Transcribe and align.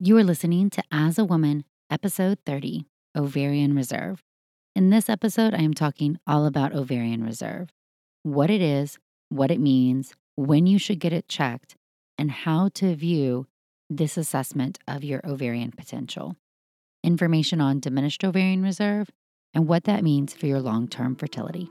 You 0.00 0.18
are 0.18 0.24
listening 0.24 0.70
to 0.70 0.82
As 0.90 1.20
a 1.20 1.24
Woman, 1.24 1.64
episode 1.88 2.38
30, 2.44 2.84
Ovarian 3.14 3.76
Reserve. 3.76 4.24
In 4.74 4.90
this 4.90 5.08
episode, 5.08 5.54
I 5.54 5.62
am 5.62 5.72
talking 5.72 6.18
all 6.26 6.46
about 6.46 6.74
ovarian 6.74 7.22
reserve, 7.22 7.68
what 8.24 8.50
it 8.50 8.60
is, 8.60 8.98
what 9.28 9.52
it 9.52 9.60
means, 9.60 10.12
when 10.34 10.66
you 10.66 10.80
should 10.80 10.98
get 10.98 11.12
it 11.12 11.28
checked, 11.28 11.76
and 12.18 12.32
how 12.32 12.70
to 12.74 12.96
view 12.96 13.46
this 13.88 14.16
assessment 14.16 14.80
of 14.88 15.04
your 15.04 15.20
ovarian 15.24 15.70
potential. 15.70 16.34
Information 17.04 17.60
on 17.60 17.78
diminished 17.78 18.24
ovarian 18.24 18.64
reserve 18.64 19.10
and 19.54 19.68
what 19.68 19.84
that 19.84 20.02
means 20.02 20.34
for 20.34 20.46
your 20.46 20.60
long 20.60 20.88
term 20.88 21.14
fertility. 21.14 21.70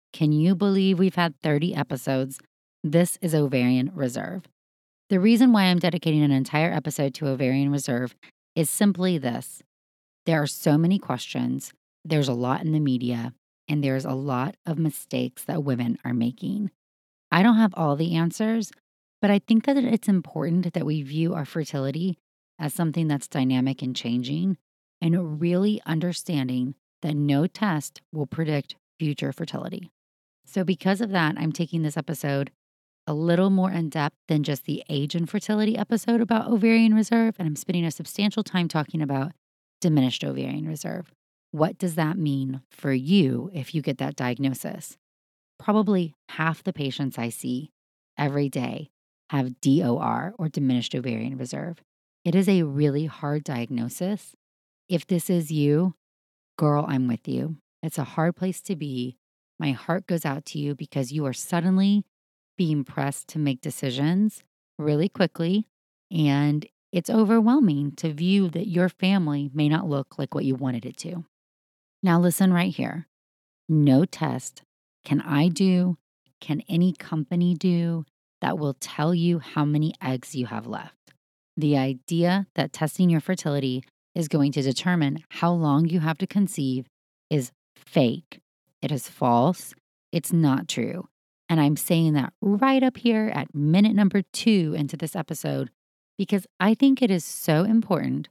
can 0.13 0.31
you 0.33 0.55
believe 0.55 0.99
we've 0.99 1.15
had 1.15 1.39
30 1.41 1.73
episodes? 1.73 2.37
This 2.83 3.17
is 3.21 3.33
Ovarian 3.33 3.91
Reserve. 3.95 4.43
The 5.09 5.19
reason 5.19 5.53
why 5.53 5.63
I'm 5.63 5.79
dedicating 5.79 6.21
an 6.21 6.31
entire 6.31 6.71
episode 6.71 7.13
to 7.15 7.27
Ovarian 7.27 7.71
Reserve 7.71 8.15
is 8.55 8.69
simply 8.69 9.17
this 9.17 9.61
there 10.25 10.41
are 10.41 10.47
so 10.47 10.77
many 10.77 10.99
questions, 10.99 11.73
there's 12.03 12.27
a 12.27 12.33
lot 12.33 12.61
in 12.61 12.73
the 12.73 12.79
media, 12.79 13.33
and 13.67 13.83
there's 13.83 14.05
a 14.05 14.13
lot 14.13 14.55
of 14.65 14.77
mistakes 14.77 15.43
that 15.45 15.63
women 15.63 15.97
are 16.03 16.13
making. 16.13 16.71
I 17.31 17.41
don't 17.41 17.55
have 17.55 17.73
all 17.75 17.95
the 17.95 18.15
answers, 18.15 18.71
but 19.21 19.31
I 19.31 19.39
think 19.39 19.65
that 19.65 19.77
it's 19.77 20.09
important 20.09 20.73
that 20.73 20.85
we 20.85 21.01
view 21.01 21.33
our 21.33 21.45
fertility 21.45 22.17
as 22.59 22.73
something 22.73 23.07
that's 23.07 23.27
dynamic 23.27 23.81
and 23.81 23.95
changing 23.95 24.57
and 25.01 25.41
really 25.41 25.81
understanding 25.85 26.75
that 27.01 27.15
no 27.15 27.47
test 27.47 28.01
will 28.11 28.27
predict 28.27 28.75
future 28.99 29.31
fertility. 29.31 29.89
So, 30.51 30.65
because 30.65 30.99
of 30.99 31.11
that, 31.11 31.35
I'm 31.37 31.53
taking 31.53 31.81
this 31.81 31.95
episode 31.95 32.51
a 33.07 33.13
little 33.13 33.49
more 33.49 33.71
in 33.71 33.87
depth 33.87 34.17
than 34.27 34.43
just 34.43 34.65
the 34.65 34.83
age 34.89 35.15
and 35.15 35.29
fertility 35.29 35.77
episode 35.77 36.19
about 36.19 36.51
ovarian 36.51 36.93
reserve. 36.93 37.35
And 37.39 37.47
I'm 37.47 37.55
spending 37.55 37.85
a 37.85 37.91
substantial 37.91 38.43
time 38.43 38.67
talking 38.67 39.01
about 39.01 39.31
diminished 39.79 40.25
ovarian 40.25 40.67
reserve. 40.67 41.13
What 41.51 41.77
does 41.77 41.95
that 41.95 42.17
mean 42.17 42.61
for 42.69 42.91
you 42.91 43.49
if 43.53 43.73
you 43.73 43.81
get 43.81 43.97
that 43.99 44.17
diagnosis? 44.17 44.97
Probably 45.57 46.15
half 46.27 46.63
the 46.63 46.73
patients 46.73 47.17
I 47.17 47.29
see 47.29 47.71
every 48.17 48.49
day 48.49 48.89
have 49.29 49.61
DOR 49.61 50.33
or 50.37 50.49
diminished 50.49 50.93
ovarian 50.93 51.37
reserve. 51.37 51.81
It 52.25 52.35
is 52.35 52.49
a 52.49 52.63
really 52.63 53.05
hard 53.05 53.45
diagnosis. 53.45 54.33
If 54.89 55.07
this 55.07 55.29
is 55.29 55.49
you, 55.49 55.95
girl, 56.57 56.85
I'm 56.89 57.07
with 57.07 57.25
you. 57.25 57.55
It's 57.81 57.97
a 57.97 58.03
hard 58.03 58.35
place 58.35 58.61
to 58.63 58.75
be. 58.75 59.15
My 59.61 59.73
heart 59.73 60.07
goes 60.07 60.25
out 60.25 60.43
to 60.47 60.59
you 60.59 60.73
because 60.73 61.11
you 61.11 61.23
are 61.27 61.33
suddenly 61.33 62.03
being 62.57 62.83
pressed 62.83 63.27
to 63.27 63.39
make 63.39 63.61
decisions 63.61 64.41
really 64.79 65.07
quickly. 65.07 65.67
And 66.09 66.65
it's 66.91 67.11
overwhelming 67.11 67.91
to 67.97 68.11
view 68.11 68.49
that 68.49 68.67
your 68.67 68.89
family 68.89 69.51
may 69.53 69.69
not 69.69 69.87
look 69.87 70.17
like 70.17 70.33
what 70.33 70.45
you 70.45 70.55
wanted 70.55 70.83
it 70.87 70.97
to. 70.97 71.25
Now, 72.01 72.19
listen 72.19 72.51
right 72.51 72.73
here 72.73 73.05
no 73.69 74.03
test 74.03 74.63
can 75.05 75.21
I 75.21 75.47
do, 75.47 75.97
can 76.41 76.63
any 76.67 76.91
company 76.91 77.53
do 77.53 78.03
that 78.41 78.57
will 78.57 78.73
tell 78.73 79.13
you 79.13 79.37
how 79.37 79.63
many 79.63 79.93
eggs 80.01 80.33
you 80.33 80.47
have 80.47 80.65
left. 80.65 81.13
The 81.55 81.77
idea 81.77 82.47
that 82.55 82.73
testing 82.73 83.11
your 83.11 83.21
fertility 83.21 83.83
is 84.15 84.27
going 84.27 84.53
to 84.53 84.63
determine 84.63 85.23
how 85.29 85.51
long 85.51 85.87
you 85.87 85.99
have 85.99 86.17
to 86.17 86.27
conceive 86.27 86.87
is 87.29 87.51
fake. 87.75 88.41
It 88.81 88.91
is 88.91 89.07
false. 89.07 89.73
It's 90.11 90.33
not 90.33 90.67
true. 90.67 91.07
And 91.49 91.59
I'm 91.59 91.75
saying 91.75 92.13
that 92.13 92.33
right 92.41 92.81
up 92.81 92.97
here 92.97 93.31
at 93.33 93.53
minute 93.53 93.93
number 93.93 94.21
two 94.33 94.73
into 94.77 94.95
this 94.95 95.15
episode 95.15 95.69
because 96.17 96.47
I 96.59 96.73
think 96.73 97.01
it 97.01 97.11
is 97.11 97.25
so 97.25 97.63
important 97.63 98.29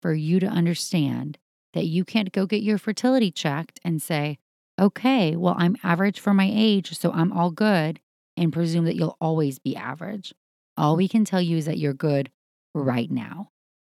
for 0.00 0.14
you 0.14 0.40
to 0.40 0.46
understand 0.46 1.38
that 1.74 1.86
you 1.86 2.04
can't 2.04 2.32
go 2.32 2.46
get 2.46 2.62
your 2.62 2.78
fertility 2.78 3.30
checked 3.30 3.80
and 3.84 4.00
say, 4.02 4.38
okay, 4.80 5.36
well, 5.36 5.54
I'm 5.58 5.76
average 5.82 6.20
for 6.20 6.34
my 6.34 6.50
age, 6.52 6.96
so 6.98 7.12
I'm 7.12 7.32
all 7.32 7.50
good, 7.50 8.00
and 8.36 8.52
presume 8.52 8.84
that 8.86 8.96
you'll 8.96 9.16
always 9.20 9.58
be 9.58 9.76
average. 9.76 10.34
All 10.76 10.96
we 10.96 11.08
can 11.08 11.24
tell 11.24 11.40
you 11.40 11.56
is 11.56 11.66
that 11.66 11.78
you're 11.78 11.94
good 11.94 12.30
right 12.74 13.10
now. 13.10 13.50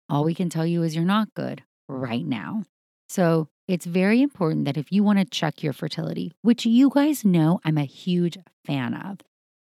All 0.09 0.25
we 0.25 0.35
can 0.35 0.49
tell 0.49 0.67
you 0.67 0.83
is 0.83 0.95
you're 0.95 1.05
not 1.05 1.35
good 1.35 1.63
right 1.89 2.25
now. 2.25 2.65
So 3.09 3.49
it's 3.69 3.87
very 3.87 4.23
important 4.23 4.65
that 4.65 4.77
if 4.77 4.93
you 4.93 5.03
want 5.03 5.19
to 5.19 5.25
check 5.25 5.63
your 5.63 5.73
fertility, 5.73 6.33
which 6.43 6.65
you 6.65 6.91
guys 6.93 7.25
know 7.25 7.61
I'm 7.65 7.79
a 7.79 7.85
huge 7.85 8.39
fan 8.65 8.95
of, 8.95 9.19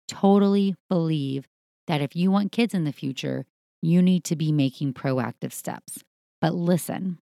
totally 0.07 0.75
believe 0.89 1.47
that 1.87 2.01
if 2.01 2.15
you 2.15 2.31
want 2.31 2.51
kids 2.51 2.73
in 2.73 2.85
the 2.85 2.91
future, 2.91 3.45
you 3.81 4.01
need 4.01 4.23
to 4.25 4.35
be 4.35 4.51
making 4.51 4.93
proactive 4.93 5.51
steps. 5.51 6.03
But 6.41 6.55
listen, 6.55 7.19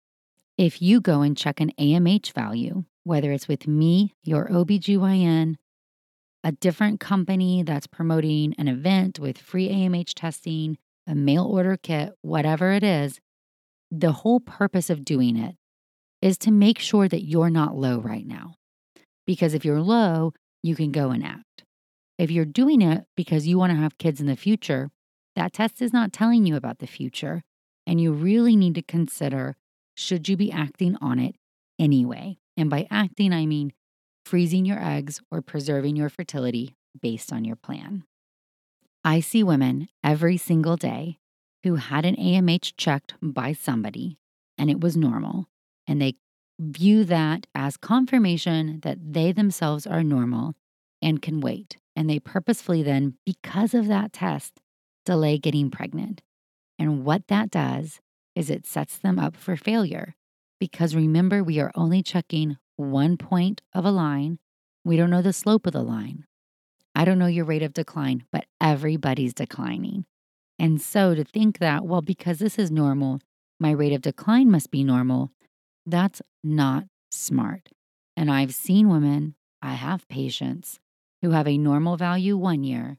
if 0.58 0.82
you 0.82 1.02
go 1.02 1.22
and 1.22 1.36
check 1.36 1.59
an 1.59 1.72
AMH 1.80 2.34
value, 2.34 2.86
whether 3.03 3.32
it's 3.32 3.48
with 3.48 3.68
me, 3.68 4.14
your 4.24 4.48
OBGYN, 4.48 5.56
a 6.44 6.52
different 6.53 7.00
company 7.00 7.64
that's 7.64 7.88
promoting 7.88 8.56
an 8.58 8.68
event 8.68 9.20
with 9.20 9.38
free 9.38 9.70
AMH 9.70 10.14
testing, 10.16 10.78
a 11.06 11.16
mail 11.16 11.46
order 11.46 11.78
kit, 11.78 12.14
whatever 12.22 12.72
it 12.72 12.84
is, 12.84 13.20
the 13.90 14.12
whole 14.12 14.40
purpose 14.40 14.90
of 14.90 15.03
doing 15.03 15.36
it 15.36 15.56
is 16.22 16.38
to 16.40 16.52
make 16.52 16.80
sure 16.80 17.08
that 17.08 17.24
you're 17.24 17.50
not 17.50 17.76
low 17.76 18.00
right 18.00 18.26
now. 18.26 18.56
Because 19.26 19.54
if 19.54 19.66
you're 19.66 19.82
low, 19.82 20.34
you 20.64 20.76
can 20.76 20.92
go 20.92 21.09
and 21.09 21.24
act. 21.24 21.64
If 22.18 22.30
you're 22.30 22.46
doing 22.46 22.82
it 22.82 23.06
because 23.16 23.48
you 23.48 23.58
want 23.58 23.72
to 23.72 23.78
have 23.78 23.98
kids 23.98 24.22
in 24.22 24.28
the 24.28 24.36
future, 24.36 24.92
that 25.36 25.54
test 25.54 25.82
is 25.82 25.94
not 25.94 26.14
telling 26.14 26.46
you 26.46 26.56
about 26.56 26.80
the 26.80 26.88
future. 26.88 27.44
And 27.88 28.00
you 28.00 28.12
really 28.12 28.56
need 28.56 28.76
to 28.76 28.82
consider 28.82 29.56
should 29.96 30.30
you 30.30 30.38
be 30.38 30.52
acting 30.52 30.96
on 31.02 31.20
it 31.20 31.36
anyway? 31.80 32.38
And 32.56 32.70
by 32.70 32.88
acting, 32.90 33.34
I 33.34 33.46
mean 33.46 33.74
freezing 34.26 34.66
your 34.66 34.82
eggs 34.82 35.20
or 35.32 35.42
preserving 35.42 35.96
your 35.96 36.09
fertility 36.09 36.76
based 37.00 37.34
on 37.34 37.44
your 37.44 37.56
plan. 37.56 38.03
I 39.03 39.20
see 39.20 39.44
women 39.44 39.90
every 40.03 40.38
single 40.38 40.78
day 40.78 41.18
who 41.64 41.76
had 41.76 42.06
an 42.06 42.16
AMH 42.16 42.74
checked 42.78 43.16
by 43.22 43.53
somebody 43.53 44.18
and 44.58 44.70
it 44.70 44.80
was 44.80 44.96
normal 44.96 45.47
and 45.88 46.02
they 46.02 46.16
view 46.60 47.04
that 47.06 47.48
as 47.56 47.78
confirmation 47.78 48.80
that 48.84 48.98
they 49.14 49.32
themselves 49.32 49.88
are 49.88 50.04
normal 50.04 50.54
and 51.02 51.22
can 51.22 51.40
wait. 51.42 51.78
And 51.96 52.10
they 52.10 52.20
purposefully 52.20 52.84
then, 52.84 53.16
because 53.26 53.74
of 53.74 53.88
that 53.88 54.14
test, 54.14 54.62
delay 55.06 55.38
getting 55.38 55.70
pregnant. 55.70 56.22
And 56.80 57.04
what 57.04 57.28
that 57.28 57.52
does 57.52 58.00
is 58.36 58.50
it 58.50 58.66
sets 58.66 58.98
them 58.98 59.20
up 59.20 59.36
for 59.36 59.58
failure. 59.58 60.16
Because 60.60 60.96
remember, 60.96 61.44
we 61.44 61.60
are 61.60 61.72
only 61.76 62.02
checking 62.04 62.58
one 62.76 63.18
point 63.18 63.62
of 63.74 63.84
a 63.84 63.92
line. 63.92 64.40
We 64.86 64.96
don't 64.96 65.10
know 65.10 65.22
the 65.22 65.34
slope 65.34 65.68
of 65.68 65.74
the 65.74 65.84
line. 65.84 66.26
I 66.94 67.06
don't 67.06 67.20
know 67.20 67.28
your 67.28 67.46
rate 67.46 67.64
of 67.64 67.74
decline, 67.74 68.26
but 68.32 68.46
everybody's 68.60 69.34
declining. 69.34 70.06
And 70.60 70.80
so 70.82 71.16
to 71.16 71.24
think 71.24 71.60
that, 71.60 71.86
well, 71.86 72.02
because 72.02 72.40
this 72.40 72.60
is 72.60 72.70
normal, 72.70 73.20
my 73.60 73.72
rate 73.72 73.94
of 73.94 74.02
decline 74.02 74.52
must 74.52 74.72
be 74.72 74.84
normal, 74.84 75.32
that's 75.86 76.22
not 76.44 76.86
smart. 77.12 77.70
And 78.16 78.32
I've 78.32 78.54
seen 78.54 78.90
women, 78.90 79.36
I 79.62 79.74
have 79.74 80.08
patients 80.08 80.80
who 81.22 81.32
have 81.32 81.48
a 81.48 81.58
normal 81.58 81.98
value 81.98 82.38
one 82.38 82.64
year. 82.64 82.98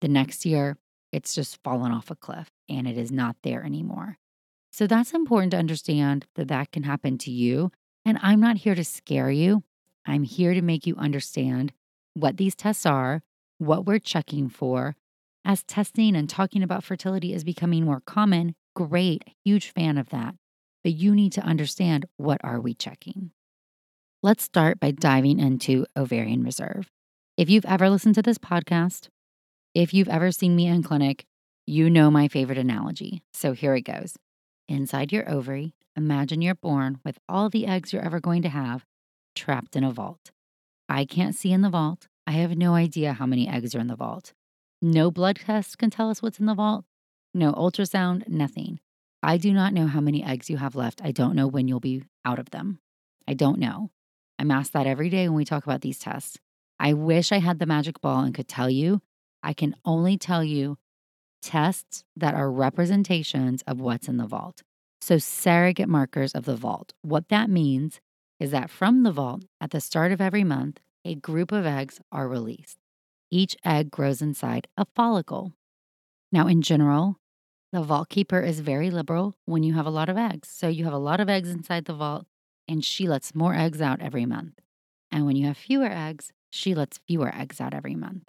The 0.00 0.08
next 0.08 0.44
year, 0.44 0.78
it's 1.12 1.34
just 1.34 1.62
fallen 1.62 1.92
off 1.92 2.10
a 2.10 2.16
cliff 2.16 2.50
and 2.68 2.88
it 2.88 2.96
is 2.96 3.12
not 3.12 3.36
there 3.42 3.64
anymore. 3.64 4.18
So 4.72 4.86
that's 4.86 5.12
important 5.12 5.50
to 5.52 5.58
understand 5.58 6.26
that 6.34 6.48
that 6.48 6.72
can 6.72 6.84
happen 6.84 7.18
to 7.18 7.30
you. 7.30 7.70
And 8.04 8.18
I'm 8.22 8.40
not 8.40 8.56
here 8.58 8.74
to 8.74 8.84
scare 8.84 9.30
you. 9.30 9.62
I'm 10.06 10.24
here 10.24 10.54
to 10.54 10.62
make 10.62 10.86
you 10.86 10.96
understand 10.96 11.72
what 12.14 12.36
these 12.36 12.54
tests 12.54 12.86
are, 12.86 13.22
what 13.58 13.86
we're 13.86 13.98
checking 13.98 14.48
for. 14.48 14.96
As 15.44 15.62
testing 15.64 16.16
and 16.16 16.28
talking 16.28 16.62
about 16.62 16.84
fertility 16.84 17.34
is 17.34 17.44
becoming 17.44 17.84
more 17.84 18.00
common, 18.06 18.54
great, 18.74 19.24
huge 19.44 19.70
fan 19.70 19.98
of 19.98 20.08
that. 20.10 20.34
But 20.84 20.94
you 20.94 21.14
need 21.14 21.32
to 21.34 21.42
understand 21.42 22.06
what 22.16 22.40
are 22.42 22.60
we 22.60 22.74
checking. 22.74 23.30
Let's 24.22 24.44
start 24.44 24.80
by 24.80 24.90
diving 24.90 25.38
into 25.38 25.86
ovarian 25.96 26.42
reserve. 26.42 26.90
If 27.36 27.48
you've 27.50 27.64
ever 27.64 27.88
listened 27.88 28.14
to 28.16 28.22
this 28.22 28.38
podcast, 28.38 29.08
if 29.74 29.94
you've 29.94 30.08
ever 30.08 30.30
seen 30.32 30.54
me 30.54 30.66
in 30.66 30.82
clinic, 30.82 31.24
you 31.66 31.88
know 31.88 32.10
my 32.10 32.28
favorite 32.28 32.58
analogy. 32.58 33.22
So 33.32 33.52
here 33.52 33.74
it 33.74 33.82
goes. 33.82 34.16
Inside 34.68 35.12
your 35.12 35.28
ovary, 35.30 35.74
imagine 35.96 36.42
you're 36.42 36.54
born 36.54 36.98
with 37.04 37.18
all 37.28 37.48
the 37.48 37.66
eggs 37.66 37.92
you're 37.92 38.04
ever 38.04 38.20
going 38.20 38.42
to 38.42 38.48
have 38.48 38.84
trapped 39.34 39.76
in 39.76 39.84
a 39.84 39.90
vault. 39.90 40.30
I 40.88 41.04
can't 41.04 41.34
see 41.34 41.52
in 41.52 41.62
the 41.62 41.70
vault. 41.70 42.08
I 42.26 42.32
have 42.32 42.56
no 42.56 42.74
idea 42.74 43.14
how 43.14 43.26
many 43.26 43.48
eggs 43.48 43.74
are 43.74 43.80
in 43.80 43.86
the 43.86 43.96
vault. 43.96 44.32
No 44.80 45.10
blood 45.10 45.36
test 45.44 45.78
can 45.78 45.90
tell 45.90 46.10
us 46.10 46.22
what's 46.22 46.38
in 46.38 46.46
the 46.46 46.54
vault. 46.54 46.84
No 47.32 47.52
ultrasound, 47.52 48.28
nothing. 48.28 48.80
I 49.22 49.36
do 49.36 49.52
not 49.52 49.72
know 49.72 49.86
how 49.86 50.00
many 50.00 50.24
eggs 50.24 50.50
you 50.50 50.56
have 50.56 50.74
left. 50.74 51.00
I 51.04 51.12
don't 51.12 51.36
know 51.36 51.46
when 51.46 51.68
you'll 51.68 51.80
be 51.80 52.02
out 52.24 52.38
of 52.38 52.50
them. 52.50 52.80
I 53.28 53.34
don't 53.34 53.58
know. 53.58 53.90
I'm 54.38 54.50
asked 54.50 54.72
that 54.72 54.86
every 54.86 55.10
day 55.10 55.28
when 55.28 55.36
we 55.36 55.44
talk 55.44 55.64
about 55.64 55.80
these 55.80 55.98
tests. 55.98 56.38
I 56.80 56.94
wish 56.94 57.30
I 57.30 57.38
had 57.38 57.60
the 57.60 57.66
magic 57.66 58.00
ball 58.00 58.24
and 58.24 58.34
could 58.34 58.48
tell 58.48 58.68
you. 58.68 59.00
I 59.42 59.52
can 59.52 59.76
only 59.84 60.18
tell 60.18 60.42
you 60.42 60.78
tests 61.40 62.02
that 62.16 62.34
are 62.34 62.50
representations 62.50 63.62
of 63.66 63.80
what's 63.80 64.08
in 64.08 64.16
the 64.16 64.26
vault. 64.26 64.62
So, 65.00 65.18
surrogate 65.18 65.88
markers 65.88 66.32
of 66.32 66.44
the 66.44 66.56
vault. 66.56 66.92
What 67.02 67.28
that 67.28 67.50
means 67.50 68.00
is 68.40 68.50
that 68.50 68.70
from 68.70 69.02
the 69.02 69.12
vault, 69.12 69.44
at 69.60 69.70
the 69.70 69.80
start 69.80 70.10
of 70.10 70.20
every 70.20 70.44
month, 70.44 70.80
a 71.04 71.14
group 71.14 71.52
of 71.52 71.66
eggs 71.66 72.00
are 72.10 72.28
released. 72.28 72.78
Each 73.30 73.56
egg 73.64 73.90
grows 73.90 74.22
inside 74.22 74.68
a 74.76 74.86
follicle. 74.94 75.52
Now, 76.30 76.46
in 76.46 76.62
general, 76.62 77.18
the 77.72 77.82
vault 77.82 78.08
keeper 78.08 78.40
is 78.40 78.60
very 78.60 78.90
liberal 78.90 79.34
when 79.46 79.62
you 79.62 79.74
have 79.74 79.86
a 79.86 79.90
lot 79.90 80.08
of 80.08 80.16
eggs. 80.16 80.48
So, 80.48 80.68
you 80.68 80.84
have 80.84 80.92
a 80.92 80.98
lot 80.98 81.20
of 81.20 81.28
eggs 81.28 81.50
inside 81.50 81.86
the 81.86 81.94
vault, 81.94 82.26
and 82.68 82.84
she 82.84 83.08
lets 83.08 83.34
more 83.34 83.54
eggs 83.54 83.80
out 83.80 84.00
every 84.00 84.26
month. 84.26 84.58
And 85.10 85.26
when 85.26 85.36
you 85.36 85.46
have 85.46 85.56
fewer 85.56 85.90
eggs, 85.90 86.32
she 86.50 86.74
lets 86.74 86.98
fewer 87.06 87.34
eggs 87.34 87.60
out 87.60 87.74
every 87.74 87.94
month. 87.94 88.24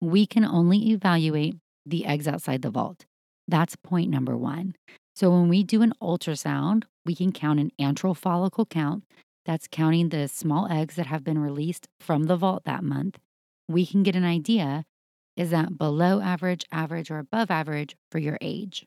We 0.00 0.26
can 0.26 0.44
only 0.44 0.90
evaluate 0.90 1.56
the 1.86 2.06
eggs 2.06 2.28
outside 2.28 2.62
the 2.62 2.70
vault. 2.70 3.06
That's 3.48 3.76
point 3.76 4.10
number 4.10 4.36
one. 4.36 4.74
So, 5.14 5.30
when 5.30 5.48
we 5.48 5.62
do 5.64 5.82
an 5.82 5.94
ultrasound, 6.02 6.84
we 7.04 7.14
can 7.14 7.32
count 7.32 7.60
an 7.60 7.72
antral 7.80 8.16
follicle 8.16 8.66
count 8.66 9.04
that's 9.44 9.68
counting 9.70 10.08
the 10.10 10.28
small 10.28 10.68
eggs 10.70 10.96
that 10.96 11.06
have 11.06 11.24
been 11.24 11.38
released 11.38 11.88
from 12.00 12.24
the 12.24 12.36
vault 12.36 12.64
that 12.64 12.82
month, 12.84 13.18
we 13.68 13.86
can 13.86 14.02
get 14.02 14.16
an 14.16 14.24
idea 14.24 14.84
is 15.36 15.50
that 15.50 15.78
below 15.78 16.20
average, 16.20 16.64
average, 16.72 17.10
or 17.10 17.18
above 17.18 17.50
average 17.50 17.96
for 18.10 18.18
your 18.18 18.38
age. 18.40 18.86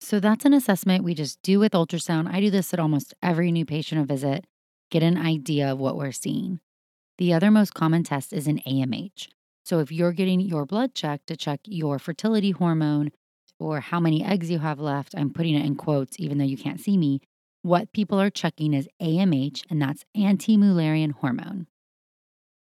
So 0.00 0.20
that's 0.20 0.44
an 0.44 0.52
assessment 0.52 1.04
we 1.04 1.14
just 1.14 1.40
do 1.42 1.58
with 1.58 1.72
ultrasound. 1.72 2.32
I 2.32 2.40
do 2.40 2.50
this 2.50 2.74
at 2.74 2.80
almost 2.80 3.14
every 3.22 3.50
new 3.50 3.64
patient 3.64 4.00
I 4.00 4.04
visit, 4.04 4.46
get 4.90 5.02
an 5.02 5.16
idea 5.16 5.72
of 5.72 5.78
what 5.78 5.96
we're 5.96 6.12
seeing. 6.12 6.60
The 7.16 7.32
other 7.32 7.50
most 7.50 7.74
common 7.74 8.02
test 8.02 8.32
is 8.32 8.46
an 8.46 8.60
AMH. 8.66 9.28
So 9.64 9.78
if 9.78 9.90
you're 9.90 10.12
getting 10.12 10.40
your 10.40 10.66
blood 10.66 10.94
checked 10.94 11.28
to 11.28 11.36
check 11.36 11.60
your 11.64 11.98
fertility 11.98 12.50
hormone 12.50 13.12
or 13.58 13.80
how 13.80 13.98
many 13.98 14.22
eggs 14.22 14.50
you 14.50 14.58
have 14.58 14.78
left, 14.78 15.14
I'm 15.16 15.32
putting 15.32 15.54
it 15.54 15.64
in 15.64 15.76
quotes 15.76 16.16
even 16.18 16.36
though 16.38 16.44
you 16.44 16.58
can't 16.58 16.80
see 16.80 16.98
me, 16.98 17.20
what 17.62 17.92
people 17.92 18.20
are 18.20 18.28
checking 18.28 18.74
is 18.74 18.88
AMH, 19.00 19.62
and 19.70 19.80
that's 19.80 20.04
anti 20.14 20.58
Mullerian 20.58 21.12
hormone. 21.12 21.66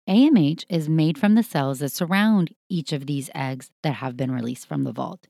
AMH 0.07 0.65
is 0.69 0.87
made 0.87 1.17
from 1.17 1.35
the 1.35 1.43
cells 1.43 1.79
that 1.79 1.91
surround 1.91 2.53
each 2.69 2.93
of 2.93 3.05
these 3.05 3.29
eggs 3.33 3.71
that 3.83 3.95
have 3.95 4.15
been 4.15 4.31
released 4.31 4.67
from 4.67 4.83
the 4.83 4.91
vault. 4.91 5.27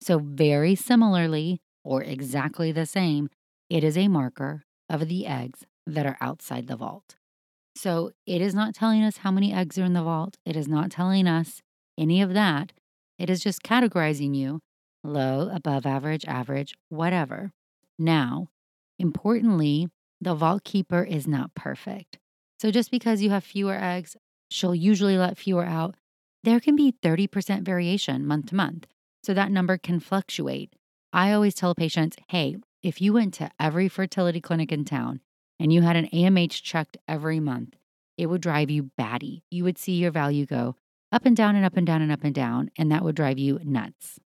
So, 0.00 0.18
very 0.18 0.74
similarly, 0.74 1.60
or 1.84 2.02
exactly 2.02 2.70
the 2.72 2.86
same, 2.86 3.30
it 3.70 3.82
is 3.82 3.96
a 3.96 4.08
marker 4.08 4.64
of 4.88 5.08
the 5.08 5.26
eggs 5.26 5.64
that 5.86 6.06
are 6.06 6.18
outside 6.20 6.66
the 6.66 6.76
vault. 6.76 7.16
So, 7.74 8.12
it 8.26 8.40
is 8.40 8.54
not 8.54 8.74
telling 8.74 9.02
us 9.02 9.18
how 9.18 9.30
many 9.30 9.52
eggs 9.52 9.78
are 9.78 9.84
in 9.84 9.94
the 9.94 10.02
vault. 10.02 10.36
It 10.44 10.56
is 10.56 10.68
not 10.68 10.90
telling 10.90 11.26
us 11.26 11.62
any 11.96 12.20
of 12.20 12.34
that. 12.34 12.72
It 13.18 13.30
is 13.30 13.42
just 13.42 13.62
categorizing 13.62 14.36
you 14.36 14.60
low, 15.02 15.48
above 15.52 15.86
average, 15.86 16.24
average, 16.26 16.74
whatever. 16.90 17.52
Now, 17.98 18.48
Importantly, 18.98 19.88
the 20.20 20.34
vault 20.34 20.64
keeper 20.64 21.04
is 21.04 21.28
not 21.28 21.54
perfect. 21.54 22.18
So 22.58 22.70
just 22.70 22.90
because 22.90 23.22
you 23.22 23.30
have 23.30 23.44
fewer 23.44 23.76
eggs, 23.76 24.16
she'll 24.50 24.74
usually 24.74 25.16
let 25.16 25.38
fewer 25.38 25.64
out. 25.64 25.94
There 26.44 26.60
can 26.60 26.76
be 26.76 26.94
30% 27.02 27.62
variation 27.62 28.26
month 28.26 28.46
to 28.46 28.54
month. 28.54 28.86
So 29.22 29.34
that 29.34 29.50
number 29.50 29.78
can 29.78 30.00
fluctuate. 30.00 30.72
I 31.12 31.32
always 31.32 31.54
tell 31.54 31.74
patients 31.74 32.16
hey, 32.28 32.56
if 32.82 33.00
you 33.00 33.12
went 33.12 33.34
to 33.34 33.50
every 33.58 33.88
fertility 33.88 34.40
clinic 34.40 34.72
in 34.72 34.84
town 34.84 35.20
and 35.58 35.72
you 35.72 35.82
had 35.82 35.96
an 35.96 36.08
AMH 36.12 36.62
checked 36.62 36.96
every 37.08 37.40
month, 37.40 37.76
it 38.16 38.26
would 38.26 38.40
drive 38.40 38.70
you 38.70 38.90
batty. 38.96 39.42
You 39.50 39.64
would 39.64 39.78
see 39.78 39.92
your 39.92 40.10
value 40.10 40.46
go 40.46 40.76
up 41.10 41.24
and 41.24 41.36
down 41.36 41.56
and 41.56 41.64
up 41.64 41.76
and 41.76 41.86
down 41.86 42.02
and 42.02 42.12
up 42.12 42.22
and 42.22 42.34
down, 42.34 42.70
and 42.76 42.92
that 42.92 43.02
would 43.02 43.14
drive 43.14 43.38
you 43.38 43.58
nuts. 43.64 44.20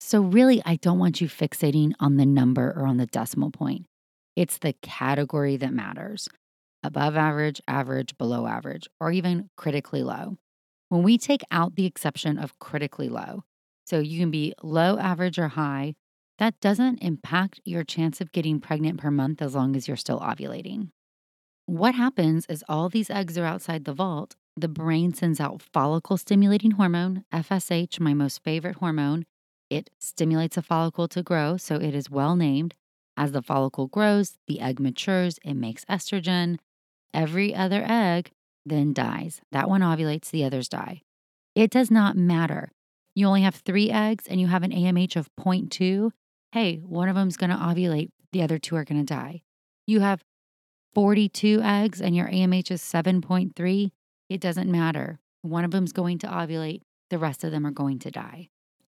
So, 0.00 0.22
really, 0.22 0.62
I 0.64 0.76
don't 0.76 0.98
want 0.98 1.20
you 1.20 1.28
fixating 1.28 1.92
on 2.00 2.16
the 2.16 2.26
number 2.26 2.72
or 2.76 2.86
on 2.86 2.96
the 2.96 3.06
decimal 3.06 3.50
point. 3.50 3.86
It's 4.34 4.58
the 4.58 4.74
category 4.82 5.56
that 5.56 5.72
matters 5.72 6.28
above 6.86 7.16
average, 7.16 7.60
average, 7.66 8.16
below 8.16 8.46
average, 8.46 8.88
or 9.00 9.10
even 9.10 9.50
critically 9.56 10.02
low. 10.02 10.38
When 10.88 11.02
we 11.02 11.18
take 11.18 11.42
out 11.50 11.74
the 11.74 11.86
exception 11.86 12.38
of 12.38 12.58
critically 12.58 13.08
low, 13.08 13.42
so 13.84 13.98
you 13.98 14.20
can 14.20 14.30
be 14.30 14.54
low, 14.62 14.98
average, 14.98 15.38
or 15.38 15.48
high, 15.48 15.94
that 16.38 16.60
doesn't 16.60 17.02
impact 17.02 17.60
your 17.64 17.82
chance 17.82 18.20
of 18.20 18.32
getting 18.32 18.60
pregnant 18.60 19.00
per 19.00 19.10
month 19.10 19.42
as 19.42 19.54
long 19.54 19.74
as 19.74 19.88
you're 19.88 19.96
still 19.96 20.20
ovulating. 20.20 20.90
What 21.66 21.94
happens 21.96 22.46
is 22.46 22.64
all 22.68 22.88
these 22.88 23.10
eggs 23.10 23.36
are 23.36 23.44
outside 23.44 23.84
the 23.84 23.92
vault. 23.92 24.36
The 24.56 24.68
brain 24.68 25.12
sends 25.12 25.40
out 25.40 25.62
follicle 25.62 26.16
stimulating 26.16 26.72
hormone, 26.72 27.24
FSH, 27.32 27.98
my 27.98 28.14
most 28.14 28.44
favorite 28.44 28.76
hormone. 28.76 29.24
It 29.68 29.90
stimulates 29.98 30.56
a 30.56 30.62
follicle 30.62 31.08
to 31.08 31.22
grow, 31.22 31.56
so 31.56 31.74
it 31.74 31.94
is 31.94 32.08
well 32.08 32.36
named. 32.36 32.74
As 33.16 33.32
the 33.32 33.42
follicle 33.42 33.88
grows, 33.88 34.36
the 34.46 34.60
egg 34.60 34.78
matures, 34.78 35.38
it 35.44 35.54
makes 35.54 35.84
estrogen. 35.86 36.58
Every 37.16 37.54
other 37.54 37.82
egg 37.88 38.30
then 38.66 38.92
dies. 38.92 39.40
That 39.50 39.70
one 39.70 39.80
ovulates, 39.80 40.30
the 40.30 40.44
others 40.44 40.68
die. 40.68 41.00
It 41.54 41.70
does 41.70 41.90
not 41.90 42.14
matter. 42.14 42.72
You 43.14 43.26
only 43.26 43.40
have 43.40 43.54
three 43.54 43.90
eggs 43.90 44.26
and 44.26 44.38
you 44.38 44.48
have 44.48 44.62
an 44.62 44.70
AMH 44.70 45.16
of 45.16 45.34
0.2. 45.40 46.10
Hey, 46.52 46.76
one 46.76 47.08
of 47.08 47.14
them's 47.14 47.38
going 47.38 47.48
to 47.48 47.56
ovulate, 47.56 48.10
the 48.32 48.42
other 48.42 48.58
two 48.58 48.76
are 48.76 48.84
going 48.84 49.00
to 49.00 49.14
die. 49.14 49.40
You 49.86 50.00
have 50.00 50.22
42 50.94 51.62
eggs 51.62 52.02
and 52.02 52.14
your 52.14 52.28
AMH 52.28 52.70
is 52.70 52.82
7.3. 52.82 53.90
It 54.28 54.40
doesn't 54.42 54.70
matter. 54.70 55.18
One 55.40 55.64
of 55.64 55.70
them's 55.70 55.92
going 55.92 56.18
to 56.18 56.26
ovulate, 56.26 56.82
the 57.08 57.18
rest 57.18 57.44
of 57.44 57.50
them 57.50 57.66
are 57.66 57.70
going 57.70 57.98
to 58.00 58.10
die. 58.10 58.50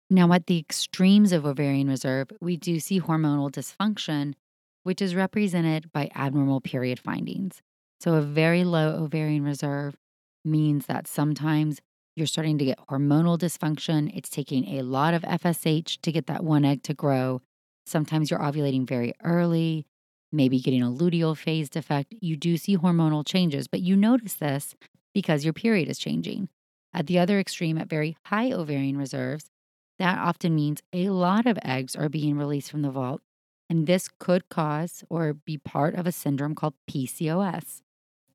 Now, 0.08 0.32
at 0.32 0.46
the 0.46 0.58
extremes 0.58 1.32
of 1.32 1.44
ovarian 1.44 1.88
reserve, 1.88 2.28
we 2.40 2.56
do 2.56 2.80
see 2.80 2.98
hormonal 2.98 3.50
dysfunction, 3.50 4.32
which 4.84 5.02
is 5.02 5.14
represented 5.14 5.92
by 5.92 6.08
abnormal 6.14 6.62
period 6.62 6.98
findings. 6.98 7.60
So, 8.00 8.14
a 8.14 8.22
very 8.22 8.64
low 8.64 9.02
ovarian 9.04 9.44
reserve 9.44 9.96
means 10.44 10.86
that 10.86 11.06
sometimes 11.06 11.80
you're 12.14 12.26
starting 12.26 12.58
to 12.58 12.64
get 12.64 12.78
hormonal 12.88 13.38
dysfunction. 13.38 14.10
It's 14.16 14.30
taking 14.30 14.78
a 14.78 14.82
lot 14.82 15.14
of 15.14 15.22
FSH 15.22 16.00
to 16.00 16.12
get 16.12 16.26
that 16.26 16.44
one 16.44 16.64
egg 16.64 16.82
to 16.84 16.94
grow. 16.94 17.42
Sometimes 17.86 18.30
you're 18.30 18.40
ovulating 18.40 18.86
very 18.86 19.12
early, 19.22 19.86
maybe 20.32 20.60
getting 20.60 20.82
a 20.82 20.90
luteal 20.90 21.36
phase 21.36 21.68
defect. 21.68 22.14
You 22.20 22.36
do 22.36 22.56
see 22.56 22.76
hormonal 22.76 23.26
changes, 23.26 23.68
but 23.68 23.80
you 23.80 23.96
notice 23.96 24.34
this 24.34 24.74
because 25.14 25.44
your 25.44 25.52
period 25.52 25.88
is 25.88 25.98
changing. 25.98 26.48
At 26.92 27.06
the 27.06 27.18
other 27.18 27.38
extreme, 27.38 27.76
at 27.78 27.88
very 27.88 28.16
high 28.26 28.52
ovarian 28.52 28.96
reserves, 28.96 29.50
that 29.98 30.18
often 30.18 30.54
means 30.54 30.82
a 30.92 31.10
lot 31.10 31.46
of 31.46 31.58
eggs 31.62 31.94
are 31.94 32.08
being 32.08 32.36
released 32.36 32.70
from 32.70 32.82
the 32.82 32.90
vault, 32.90 33.22
and 33.68 33.86
this 33.86 34.08
could 34.18 34.48
cause 34.48 35.04
or 35.10 35.34
be 35.34 35.58
part 35.58 35.94
of 35.94 36.06
a 36.06 36.12
syndrome 36.12 36.54
called 36.54 36.74
PCOS. 36.90 37.82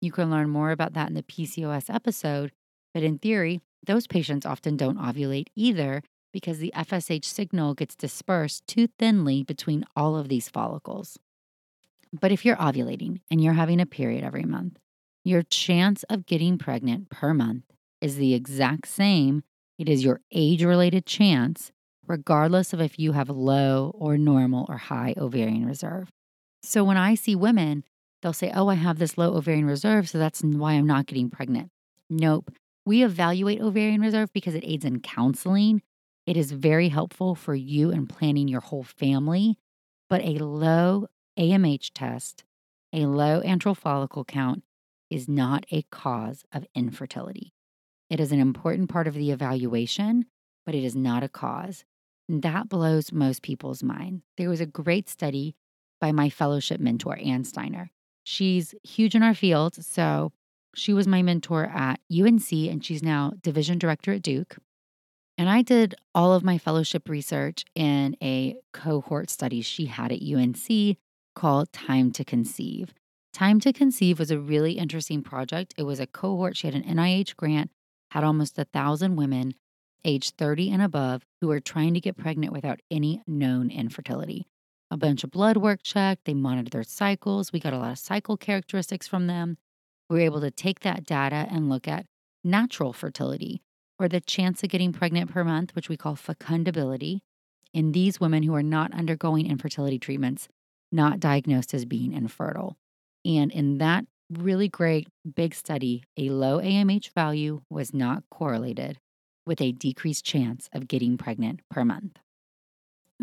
You 0.02 0.12
can 0.12 0.32
learn 0.32 0.50
more 0.50 0.72
about 0.72 0.94
that 0.94 1.08
in 1.08 1.14
the 1.14 1.24
PCOS 1.24 1.94
episode, 1.94 2.52
but 2.94 3.04
in 3.04 3.20
theory, 3.20 3.62
those 3.86 4.08
patients 4.08 4.46
often 4.46 4.76
don't 4.76 4.98
ovulate 4.98 5.48
either 5.56 6.04
because 6.34 6.60
the 6.60 6.74
FSH 6.76 7.26
signal 7.26 7.74
gets 7.74 7.96
dispersed 7.96 8.66
too 8.68 8.88
thinly 9.00 9.44
between 9.44 9.86
all 9.96 10.18
of 10.18 10.28
these 10.28 10.50
follicles. 10.50 11.18
But 12.12 12.32
if 12.32 12.44
you're 12.44 12.58
ovulating 12.58 13.22
and 13.30 13.42
you're 13.44 13.54
having 13.54 13.80
a 13.80 13.86
period 13.86 14.24
every 14.24 14.44
month, 14.44 14.78
your 15.24 15.44
chance 15.44 16.04
of 16.04 16.26
getting 16.26 16.58
pregnant 16.58 17.10
per 17.10 17.34
month 17.34 17.64
is 18.02 18.16
the 18.16 18.34
exact 18.34 18.88
same 18.88 19.44
it 19.78 19.90
is 19.90 20.04
your 20.04 20.22
age 20.32 20.64
related 20.64 21.08
chance 21.08 21.72
regardless 22.06 22.72
of 22.72 22.82
if 22.82 23.00
you 23.00 23.14
have 23.14 23.30
low 23.30 23.92
or 23.96 24.18
normal 24.18 24.66
or 24.70 24.78
high 24.78 25.16
ovarian 25.18 25.66
reserve. 25.66 26.12
So 26.62 26.84
when 26.84 26.98
I 26.98 27.16
see 27.16 27.36
women, 27.36 27.84
they'll 28.22 28.34
say, 28.34 28.52
Oh, 28.54 28.68
I 28.68 28.76
have 28.76 29.00
this 29.00 29.18
low 29.18 29.36
ovarian 29.36 29.66
reserve, 29.66 30.10
so 30.10 30.18
that's 30.18 30.42
why 30.42 30.74
I'm 30.74 30.88
not 30.88 31.06
getting 31.06 31.30
pregnant. 31.30 31.70
Nope. 32.10 32.52
We 32.86 33.04
evaluate 33.04 33.62
ovarian 33.62 34.02
reserve 34.02 34.34
because 34.34 34.56
it 34.56 34.64
aids 34.66 34.86
in 34.86 35.00
counseling. 35.02 35.82
It 36.26 36.38
is 36.38 36.52
very 36.52 36.90
helpful 36.90 37.36
for 37.36 37.56
you 37.56 37.92
in 37.92 38.08
planning 38.08 38.48
your 38.48 38.62
whole 38.62 38.84
family. 38.84 39.58
But 40.10 40.22
a 40.22 40.44
low 40.44 41.08
AMH 41.38 41.92
test, 41.94 42.44
a 42.94 43.06
low 43.06 43.42
antral 43.42 43.78
follicle 43.78 44.26
count, 44.26 44.64
is 45.10 45.28
not 45.28 45.66
a 45.72 45.84
cause 45.84 46.44
of 46.52 46.66
infertility. 46.76 47.54
It 48.10 48.20
is 48.20 48.32
an 48.32 48.40
important 48.40 48.90
part 48.90 49.08
of 49.08 49.14
the 49.14 49.32
evaluation, 49.32 50.26
but 50.66 50.76
it 50.76 50.84
is 50.84 50.96
not 50.96 51.24
a 51.24 51.30
cause. 51.30 51.86
And 52.28 52.42
that 52.44 52.70
blows 52.70 53.12
most 53.12 53.42
people's 53.42 53.84
mind. 53.84 54.22
There 54.38 54.50
was 54.50 54.62
a 54.62 54.66
great 54.66 55.10
study 55.10 55.56
by 56.00 56.12
my 56.12 56.30
fellowship 56.30 56.80
mentor, 56.80 57.18
Anne 57.24 57.44
Steiner. 57.44 57.92
She's 58.24 58.76
huge 58.84 59.16
in 59.16 59.24
our 59.24 59.34
field. 59.34 59.84
So 59.84 60.32
she 60.76 60.94
was 60.94 61.08
my 61.08 61.22
mentor 61.22 61.66
at 61.66 62.00
UNC, 62.12 62.52
and 62.52 62.84
she's 62.84 63.04
now 63.04 63.34
division 63.42 63.78
director 63.78 64.14
at 64.14 64.22
Duke. 64.22 64.58
And 65.38 65.50
I 65.50 65.62
did 65.62 65.96
all 66.14 66.34
of 66.34 66.44
my 66.44 66.58
fellowship 66.58 67.10
research 67.10 67.66
in 67.74 68.16
a 68.22 68.56
cohort 68.74 69.30
study 69.30 69.62
she 69.62 69.88
had 69.88 70.12
at 70.12 70.22
UNC 70.22 70.98
called 71.36 71.72
Time 71.74 72.12
to 72.12 72.24
Conceive. 72.24 72.94
Time 73.34 73.60
to 73.62 73.74
Conceive 73.74 74.20
was 74.20 74.30
a 74.30 74.40
really 74.40 74.74
interesting 74.74 75.24
project. 75.24 75.74
It 75.78 75.84
was 75.84 76.00
a 76.00 76.08
cohort, 76.08 76.58
she 76.58 76.68
had 76.68 76.76
an 76.76 76.84
NIH 76.84 77.36
grant, 77.38 77.72
had 78.12 78.24
almost 78.24 78.60
a 78.60 78.66
thousand 78.66 79.16
women 79.16 79.54
age 80.04 80.32
30 80.32 80.72
and 80.72 80.82
above 80.82 81.26
who 81.40 81.48
were 81.48 81.60
trying 81.60 81.94
to 81.94 82.02
get 82.02 82.18
pregnant 82.18 82.52
without 82.52 82.82
any 82.90 83.22
known 83.26 83.72
infertility. 83.72 84.48
A 84.92 84.98
bunch 84.98 85.24
of 85.24 85.32
blood 85.32 85.56
work 85.56 85.84
checked, 85.84 86.26
they 86.26 86.34
monitored 86.34 86.74
their 86.74 86.84
cycles. 86.84 87.54
We 87.54 87.62
got 87.62 87.72
a 87.72 87.78
lot 87.78 87.94
of 87.94 87.98
cycle 87.98 88.36
characteristics 88.36 89.08
from 89.08 89.28
them. 89.28 89.58
We 90.10 90.18
were 90.18 90.26
able 90.26 90.42
to 90.42 90.52
take 90.52 90.82
that 90.82 91.06
data 91.06 91.48
and 91.50 91.70
look 91.70 91.88
at 91.88 92.08
natural 92.44 92.92
fertility 92.92 93.62
or 93.98 94.10
the 94.10 94.20
chance 94.20 94.62
of 94.64 94.70
getting 94.70 94.92
pregnant 94.92 95.32
per 95.32 95.46
month, 95.46 95.74
which 95.76 95.88
we 95.88 95.96
call 95.96 96.18
fecundability, 96.18 97.22
in 97.74 97.94
these 97.94 98.20
women 98.20 98.44
who 98.44 98.54
are 98.54 98.62
not 98.62 98.94
undergoing 98.94 99.50
infertility 99.50 99.98
treatments, 99.98 100.50
not 100.92 101.22
diagnosed 101.22 101.74
as 101.74 101.86
being 101.86 102.12
infertile. 102.12 102.76
And 103.24 103.50
in 103.50 103.78
that 103.78 104.06
really 104.30 104.68
great 104.68 105.08
big 105.36 105.56
study, 105.56 106.04
a 106.18 106.32
low 106.32 106.60
AMH 106.60 107.14
value 107.14 107.62
was 107.70 107.94
not 107.94 108.24
correlated 108.30 109.00
with 109.46 109.62
a 109.62 109.72
decreased 109.72 110.26
chance 110.26 110.68
of 110.74 110.90
getting 110.90 111.18
pregnant 111.18 111.62
per 111.70 111.86
month. 111.86 112.20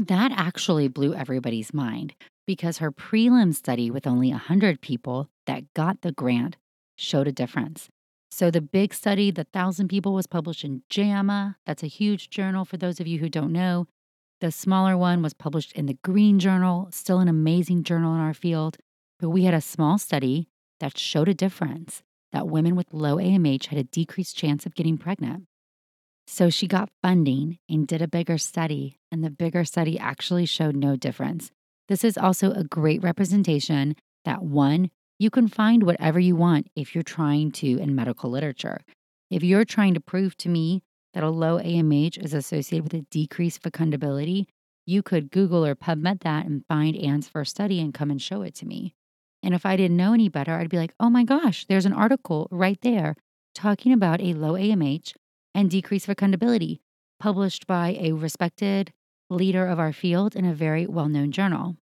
That 0.06 0.30
actually 0.30 0.86
blew 0.86 1.12
everybody's 1.12 1.74
mind 1.74 2.14
because 2.46 2.78
her 2.78 2.92
prelim 2.92 3.52
study 3.52 3.90
with 3.90 4.06
only 4.06 4.30
100 4.30 4.80
people 4.80 5.28
that 5.46 5.74
got 5.74 6.02
the 6.02 6.12
grant 6.12 6.56
showed 6.94 7.26
a 7.26 7.32
difference. 7.32 7.88
So, 8.30 8.48
the 8.48 8.60
big 8.60 8.94
study, 8.94 9.32
the 9.32 9.46
1,000 9.50 9.88
people, 9.88 10.14
was 10.14 10.28
published 10.28 10.62
in 10.62 10.82
JAMA. 10.88 11.56
That's 11.66 11.82
a 11.82 11.88
huge 11.88 12.30
journal 12.30 12.64
for 12.64 12.76
those 12.76 13.00
of 13.00 13.08
you 13.08 13.18
who 13.18 13.28
don't 13.28 13.52
know. 13.52 13.88
The 14.40 14.52
smaller 14.52 14.96
one 14.96 15.20
was 15.20 15.34
published 15.34 15.72
in 15.72 15.86
the 15.86 15.98
Green 16.04 16.38
Journal, 16.38 16.86
still 16.92 17.18
an 17.18 17.26
amazing 17.26 17.82
journal 17.82 18.14
in 18.14 18.20
our 18.20 18.34
field. 18.34 18.76
But 19.18 19.30
we 19.30 19.44
had 19.44 19.54
a 19.54 19.60
small 19.60 19.98
study 19.98 20.46
that 20.78 20.96
showed 20.96 21.28
a 21.28 21.34
difference 21.34 22.04
that 22.30 22.46
women 22.46 22.76
with 22.76 22.94
low 22.94 23.16
AMH 23.16 23.66
had 23.66 23.78
a 23.80 23.84
decreased 23.84 24.36
chance 24.36 24.64
of 24.64 24.76
getting 24.76 24.96
pregnant. 24.96 25.46
So 26.30 26.50
she 26.50 26.66
got 26.66 26.90
funding 27.00 27.58
and 27.70 27.88
did 27.88 28.02
a 28.02 28.06
bigger 28.06 28.36
study, 28.36 28.98
and 29.10 29.24
the 29.24 29.30
bigger 29.30 29.64
study 29.64 29.98
actually 29.98 30.44
showed 30.44 30.76
no 30.76 30.94
difference. 30.94 31.50
This 31.88 32.04
is 32.04 32.18
also 32.18 32.52
a 32.52 32.64
great 32.64 33.02
representation 33.02 33.96
that 34.26 34.42
one, 34.42 34.90
you 35.18 35.30
can 35.30 35.48
find 35.48 35.84
whatever 35.84 36.20
you 36.20 36.36
want 36.36 36.68
if 36.76 36.94
you're 36.94 37.02
trying 37.02 37.50
to 37.52 37.78
in 37.78 37.94
medical 37.94 38.28
literature. 38.28 38.82
If 39.30 39.42
you're 39.42 39.64
trying 39.64 39.94
to 39.94 40.00
prove 40.00 40.36
to 40.36 40.50
me 40.50 40.82
that 41.14 41.24
a 41.24 41.30
low 41.30 41.58
AMH 41.58 42.22
is 42.22 42.34
associated 42.34 42.84
with 42.84 43.00
a 43.00 43.06
decreased 43.10 43.62
fecundability, 43.62 44.44
you 44.84 45.02
could 45.02 45.30
Google 45.30 45.64
or 45.64 45.74
PubMed 45.74 46.20
that 46.20 46.44
and 46.44 46.62
find 46.68 46.94
Anne's 46.94 47.26
first 47.26 47.52
study 47.52 47.80
and 47.80 47.94
come 47.94 48.10
and 48.10 48.20
show 48.20 48.42
it 48.42 48.54
to 48.56 48.66
me. 48.66 48.94
And 49.42 49.54
if 49.54 49.64
I 49.64 49.76
didn't 49.76 49.96
know 49.96 50.12
any 50.12 50.28
better, 50.28 50.52
I'd 50.52 50.68
be 50.68 50.76
like, 50.76 50.92
oh 51.00 51.08
my 51.08 51.24
gosh, 51.24 51.64
there's 51.64 51.86
an 51.86 51.94
article 51.94 52.48
right 52.50 52.78
there 52.82 53.16
talking 53.54 53.94
about 53.94 54.20
a 54.20 54.34
low 54.34 54.52
AMH 54.52 55.14
and 55.58 55.72
decreased 55.72 56.06
fecundability, 56.06 56.78
published 57.18 57.66
by 57.66 57.98
a 57.98 58.12
respected 58.12 58.92
leader 59.28 59.66
of 59.66 59.80
our 59.80 59.92
field 59.92 60.36
in 60.36 60.44
a 60.44 60.54
very 60.54 60.86
well 60.86 61.08
known 61.08 61.32
journal. 61.32 61.76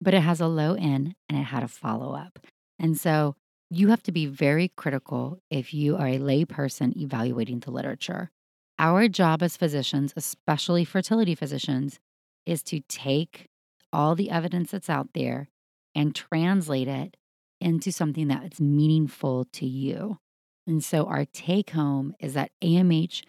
But 0.00 0.14
it 0.14 0.20
has 0.20 0.40
a 0.40 0.46
low 0.46 0.74
N 0.74 1.16
and 1.28 1.36
it 1.36 1.46
had 1.46 1.64
a 1.64 1.68
follow 1.68 2.14
up. 2.14 2.38
And 2.78 2.96
so 2.96 3.34
you 3.70 3.88
have 3.88 4.04
to 4.04 4.12
be 4.12 4.26
very 4.26 4.68
critical 4.76 5.40
if 5.50 5.74
you 5.74 5.96
are 5.96 6.06
a 6.06 6.20
layperson 6.20 6.96
evaluating 6.96 7.58
the 7.58 7.72
literature. 7.72 8.30
Our 8.78 9.08
job 9.08 9.42
as 9.42 9.56
physicians, 9.56 10.12
especially 10.14 10.84
fertility 10.84 11.34
physicians, 11.34 11.98
is 12.44 12.62
to 12.64 12.82
take 12.88 13.46
all 13.92 14.14
the 14.14 14.30
evidence 14.30 14.70
that's 14.70 14.88
out 14.88 15.08
there 15.12 15.48
and 15.96 16.14
translate 16.14 16.86
it 16.86 17.16
into 17.60 17.90
something 17.90 18.28
that 18.28 18.52
is 18.52 18.60
meaningful 18.60 19.44
to 19.54 19.66
you. 19.66 20.18
And 20.66 20.82
so 20.82 21.06
our 21.06 21.24
take 21.24 21.70
home 21.70 22.14
is 22.20 22.34
that 22.34 22.50
AMH 22.62 23.22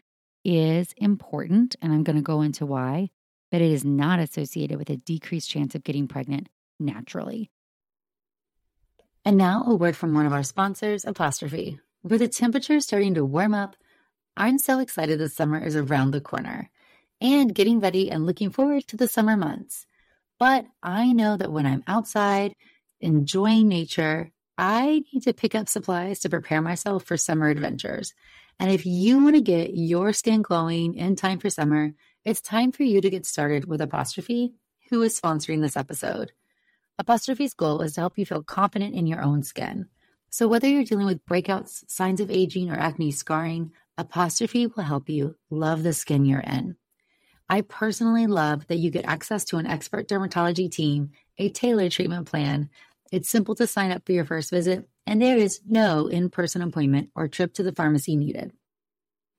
is 0.44 0.94
important, 0.98 1.76
and 1.82 1.94
I'm 1.94 2.04
going 2.04 2.16
to 2.16 2.22
go 2.22 2.42
into 2.42 2.66
why, 2.66 3.10
but 3.52 3.62
it 3.62 3.72
is 3.72 3.86
not 3.86 4.20
associated 4.20 4.78
with 4.78 4.90
a 4.90 4.98
decreased 4.98 5.50
chance 5.50 5.76
of 5.76 5.84
getting 5.84 6.08
pregnant 6.08 6.50
naturally. 6.80 7.52
And 9.24 9.38
now 9.38 9.64
a 9.68 9.76
word 9.76 9.96
from 9.96 10.14
one 10.14 10.26
of 10.26 10.34
our 10.34 10.44
sponsors, 10.44 11.06
Apostrophe. 11.06 11.80
With 12.02 12.22
the 12.22 12.28
temperature 12.28 12.80
starting 12.80 13.16
to 13.16 13.26
warm 13.26 13.54
up, 13.54 13.76
I'm 14.38 14.58
so 14.58 14.80
excited 14.80 15.20
the 15.20 15.30
summer 15.30 15.60
is 15.60 15.76
around 15.76 16.12
the 16.12 16.22
corner 16.22 16.70
and 17.20 17.54
getting 17.54 17.80
ready 17.80 18.10
and 18.10 18.26
looking 18.26 18.52
forward 18.52 18.88
to 18.88 18.98
the 18.98 19.08
summer 19.08 19.36
months. 19.36 19.86
But 20.40 20.66
I 20.82 21.12
know 21.12 21.36
that 21.36 21.52
when 21.52 21.66
I'm 21.66 21.84
outside 21.88 22.54
enjoying 23.02 23.68
nature, 23.68 24.32
I 24.58 25.04
need 25.14 25.24
to 25.24 25.34
pick 25.34 25.54
up 25.54 25.70
supplies 25.70 26.20
to 26.20 26.30
prepare 26.30 26.62
myself 26.62 27.04
for 27.04 27.16
summer 27.16 27.48
adventures. 27.48 28.14
And 28.60 28.72
if 28.72 28.86
you 28.86 29.24
want 29.24 29.36
to 29.36 29.42
get 29.42 29.76
your 29.76 30.14
skin 30.14 30.42
glowing 30.42 30.96
in 30.96 31.16
time 31.16 31.38
for 31.38 31.50
summer, 31.50 31.94
it's 32.26 32.42
time 32.42 32.72
for 32.72 32.84
you 32.84 33.00
to 33.00 33.10
get 33.10 33.26
started 33.26 33.66
with 33.66 33.82
Apostrophe, 33.82 34.54
who 34.90 35.04
is 35.04 35.20
sponsoring 35.20 35.62
this 35.62 35.78
episode. 35.78 36.32
Apostrophe's 36.98 37.54
goal 37.54 37.82
is 37.82 37.94
to 37.94 38.02
help 38.02 38.18
you 38.18 38.26
feel 38.26 38.42
confident 38.42 38.96
in 38.96 39.06
your 39.06 39.22
own 39.22 39.44
skin. 39.44 39.88
So 40.32 40.48
whether 40.48 40.68
you're 40.68 40.84
dealing 40.84 41.06
with 41.06 41.26
breakouts, 41.26 41.84
signs 41.88 42.20
of 42.20 42.32
aging, 42.32 42.72
or 42.72 42.76
acne 42.76 43.12
scarring, 43.12 43.72
Apostrophe 44.00 44.68
will 44.68 44.84
help 44.84 45.08
you 45.10 45.36
love 45.52 45.84
the 45.84 45.94
skin 45.94 46.26
you're 46.26 46.40
in. 46.40 46.76
I 47.50 47.62
personally 47.62 48.28
love 48.28 48.68
that 48.68 48.78
you 48.78 48.92
get 48.92 49.06
access 49.06 49.46
to 49.46 49.58
an 49.58 49.68
expert 49.68 50.10
dermatology 50.10 50.70
team, 50.70 51.12
a 51.38 51.50
tailored 51.50 51.92
treatment 51.92 52.28
plan, 52.28 52.70
it's 53.12 53.30
simple 53.30 53.56
to 53.56 53.68
sign 53.68 53.92
up 53.92 54.06
for 54.06 54.12
your 54.12 54.26
first 54.26 54.52
visit, 54.52 54.88
and 55.06 55.22
there 55.22 55.38
is 55.38 55.62
no 55.68 56.08
in 56.08 56.30
person 56.30 56.62
appointment 56.62 57.10
or 57.16 57.28
trip 57.28 57.54
to 57.56 57.64
the 57.64 57.72
pharmacy 57.72 58.16
needed. 58.16 58.52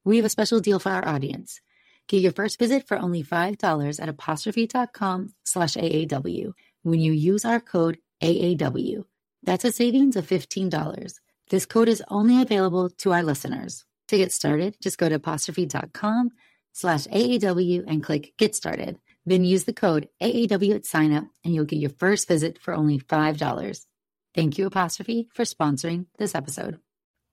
We 0.04 0.16
have 0.16 0.25
a 0.25 0.30
special 0.30 0.60
deal 0.60 0.78
for 0.78 0.90
our 0.90 1.06
audience. 1.06 1.60
Get 2.08 2.22
your 2.22 2.32
first 2.32 2.58
visit 2.58 2.88
for 2.88 2.98
only 2.98 3.22
$5 3.22 4.00
at 4.00 4.08
apostrophe.com 4.08 5.34
slash 5.44 5.75
AAW 5.75 6.52
when 6.82 7.00
you 7.00 7.12
use 7.12 7.44
our 7.44 7.60
code 7.60 7.98
AAW. 8.22 9.04
That's 9.42 9.64
a 9.64 9.72
savings 9.72 10.16
of 10.16 10.26
$15. 10.26 11.14
This 11.50 11.66
code 11.66 11.88
is 11.88 12.02
only 12.08 12.40
available 12.40 12.90
to 12.90 13.12
our 13.12 13.22
listeners. 13.22 13.84
To 14.08 14.16
get 14.16 14.32
started, 14.32 14.76
just 14.80 14.98
go 14.98 15.08
to 15.08 15.16
apostrophe.com 15.16 16.30
slash 16.72 17.06
AAW 17.06 17.84
and 17.87 18.02
click 18.02 18.32
Get 18.38 18.54
Started. 18.54 18.98
Then 19.28 19.44
use 19.44 19.64
the 19.64 19.75
code 19.75 20.08
AAW 20.23 20.75
at 20.75 20.85
signup 20.85 21.28
and 21.44 21.54
you'll 21.54 21.66
get 21.66 21.78
your 21.78 21.90
first 21.90 22.26
visit 22.26 22.58
for 22.58 22.73
only 22.73 22.99
$5. 22.99 23.87
Thank 24.35 24.56
you, 24.56 24.64
Apostrophe, 24.64 25.28
for 25.35 25.42
sponsoring 25.42 26.06
this 26.18 26.35
episode. 26.35 26.80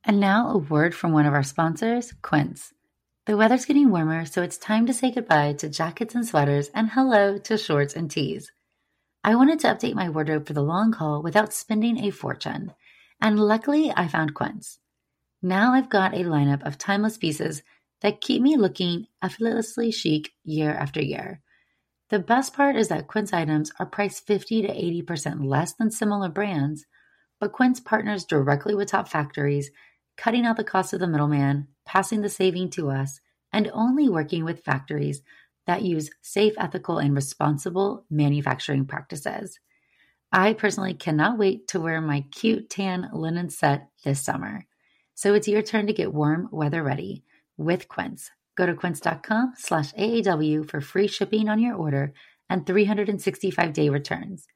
And 0.03 0.19
now 0.19 0.49
a 0.49 0.57
word 0.57 0.93
from 0.93 1.13
one 1.13 1.25
of 1.25 1.33
our 1.33 1.41
sponsors, 1.41 2.13
Quince. 2.21 2.73
The 3.27 3.37
weather's 3.37 3.63
getting 3.63 3.91
warmer, 3.91 4.25
so 4.25 4.41
it's 4.43 4.57
time 4.57 4.85
to 4.87 4.93
say 4.93 5.09
goodbye 5.09 5.53
to 5.53 5.69
jackets 5.69 6.13
and 6.13 6.27
sweaters 6.27 6.69
and 6.73 6.89
hello 6.89 7.37
to 7.37 7.57
shorts 7.57 7.95
and 7.95 8.11
tees. 8.11 8.51
I 9.23 9.35
wanted 9.35 9.59
to 9.61 9.67
update 9.67 9.95
my 9.95 10.09
wardrobe 10.09 10.47
for 10.47 10.53
the 10.53 10.61
long 10.61 10.91
haul 10.91 11.23
without 11.23 11.53
spending 11.53 12.03
a 12.03 12.11
fortune, 12.11 12.73
and 13.21 13.39
luckily 13.39 13.93
I 13.95 14.09
found 14.09 14.33
Quince. 14.33 14.79
Now 15.41 15.73
I've 15.73 15.89
got 15.89 16.13
a 16.13 16.25
lineup 16.25 16.67
of 16.67 16.77
timeless 16.77 17.17
pieces 17.17 17.63
that 18.01 18.19
keep 18.19 18.41
me 18.41 18.57
looking 18.57 19.07
effortlessly 19.23 19.91
chic 19.91 20.33
year 20.43 20.71
after 20.73 21.01
year. 21.01 21.41
The 22.09 22.19
best 22.19 22.53
part 22.53 22.75
is 22.75 22.89
that 22.89 23.07
Quince 23.07 23.33
items 23.33 23.71
are 23.79 23.85
priced 23.85 24.27
50 24.27 24.61
to 24.61 24.67
80% 24.67 25.43
less 25.45 25.73
than 25.73 25.89
similar 25.89 26.29
brands, 26.29 26.85
but 27.39 27.51
Quince 27.51 27.79
partners 27.79 28.25
directly 28.25 28.75
with 28.75 28.89
top 28.89 29.07
factories, 29.07 29.71
cutting 30.15 30.45
out 30.45 30.57
the 30.57 30.63
cost 30.63 30.93
of 30.93 30.99
the 30.99 31.07
middleman, 31.07 31.67
passing 31.85 32.21
the 32.21 32.29
saving 32.29 32.69
to 32.71 32.89
us, 32.89 33.19
and 33.51 33.71
only 33.73 34.07
working 34.07 34.43
with 34.43 34.63
factories 34.63 35.23
that 35.65 35.81
use 35.81 36.11
safe, 36.21 36.53
ethical, 36.57 36.99
and 36.99 37.15
responsible 37.15 38.05
manufacturing 38.09 38.85
practices. 38.85 39.59
I 40.31 40.53
personally 40.53 40.93
cannot 40.93 41.37
wait 41.37 41.67
to 41.69 41.79
wear 41.79 42.01
my 42.01 42.25
cute 42.31 42.69
tan 42.69 43.09
linen 43.13 43.49
set 43.49 43.89
this 44.03 44.21
summer. 44.21 44.65
So 45.15 45.33
it's 45.33 45.47
your 45.47 45.61
turn 45.61 45.87
to 45.87 45.93
get 45.93 46.13
warm 46.13 46.49
weather 46.51 46.83
ready 46.83 47.23
with 47.57 47.87
Quince. 47.87 48.29
Go 48.55 48.65
to 48.65 48.73
quince.com 48.73 49.53
slash 49.57 49.93
AAW 49.93 50.69
for 50.69 50.81
free 50.81 51.07
shipping 51.07 51.49
on 51.49 51.59
your 51.59 51.75
order 51.75 52.13
and 52.49 52.65
365 52.65 53.73
day 53.73 53.89
returns. 53.89 54.47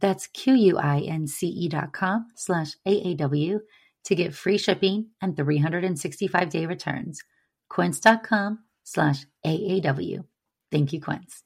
That's 0.00 0.26
Q-U-I-N-C-E 0.28 1.68
dot 1.68 1.92
com 1.92 2.26
slash 2.36 2.76
AAW 2.86 3.60
to 4.04 4.14
get 4.14 4.34
free 4.34 4.58
shipping 4.58 5.08
and 5.20 5.36
365 5.36 6.48
day 6.50 6.66
returns. 6.66 7.20
Quince.com 7.68 8.60
slash 8.84 9.26
AAW. 9.44 10.24
Thank 10.70 10.92
you, 10.92 11.00
Quince. 11.00 11.42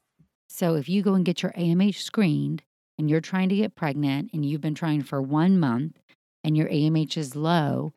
So 0.48 0.74
if 0.76 0.88
you 0.88 1.02
go 1.02 1.14
and 1.14 1.24
get 1.24 1.42
your 1.42 1.52
AMH 1.52 1.96
screened 1.96 2.62
and 2.98 3.08
you're 3.08 3.20
trying 3.20 3.48
to 3.48 3.56
get 3.56 3.74
pregnant 3.74 4.30
and 4.32 4.44
you've 4.44 4.60
been 4.60 4.74
trying 4.74 5.02
for 5.02 5.20
one 5.20 5.58
month 5.58 5.98
and 6.44 6.56
your 6.56 6.68
AMH 6.68 7.16
is 7.16 7.34
low, 7.34 7.94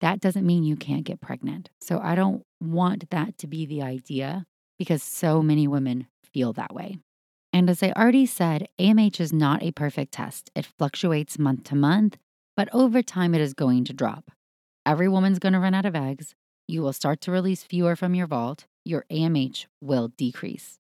that 0.00 0.20
doesn't 0.20 0.46
mean 0.46 0.64
you 0.64 0.76
can't 0.76 1.04
get 1.04 1.20
pregnant. 1.20 1.70
So 1.80 2.00
I 2.02 2.14
don't 2.14 2.42
want 2.60 3.10
that 3.10 3.38
to 3.38 3.46
be 3.46 3.66
the 3.66 3.82
idea 3.82 4.46
because 4.78 5.02
so 5.02 5.42
many 5.42 5.66
women 5.66 6.06
feel 6.24 6.52
that 6.54 6.74
way. 6.74 6.98
And 7.52 7.68
as 7.68 7.82
I 7.82 7.92
already 7.92 8.26
said, 8.26 8.68
AMH 8.78 9.20
is 9.20 9.32
not 9.32 9.62
a 9.62 9.72
perfect 9.72 10.12
test. 10.12 10.50
It 10.54 10.66
fluctuates 10.66 11.38
month 11.38 11.64
to 11.64 11.74
month, 11.74 12.16
but 12.56 12.68
over 12.72 13.02
time 13.02 13.34
it 13.34 13.40
is 13.40 13.54
going 13.54 13.84
to 13.86 13.92
drop. 13.92 14.30
Every 14.86 15.08
woman's 15.08 15.38
going 15.38 15.54
to 15.54 15.60
run 15.60 15.74
out 15.74 15.86
of 15.86 15.96
eggs. 15.96 16.34
You 16.66 16.82
will 16.82 16.92
start 16.92 17.20
to 17.22 17.30
release 17.30 17.62
fewer 17.62 17.96
from 17.96 18.14
your 18.14 18.26
vault. 18.26 18.66
Your 18.84 19.04
AMH 19.10 19.66
will 19.80 20.08
decrease. 20.08 20.78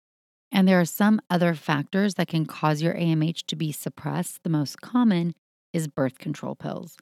And 0.53 0.67
there 0.67 0.81
are 0.81 0.85
some 0.85 1.21
other 1.31 1.55
factors 1.55 2.15
that 2.15 2.29
can 2.29 2.45
cause 2.45 2.83
your 2.83 2.95
AMH 2.95 3.47
to 3.47 3.57
be 3.57 3.73
suppressed. 3.73 4.43
The 4.43 4.51
most 4.51 4.81
common 4.81 5.35
is 5.73 5.89
birth 5.89 6.19
control 6.19 6.55
pills. 6.55 6.97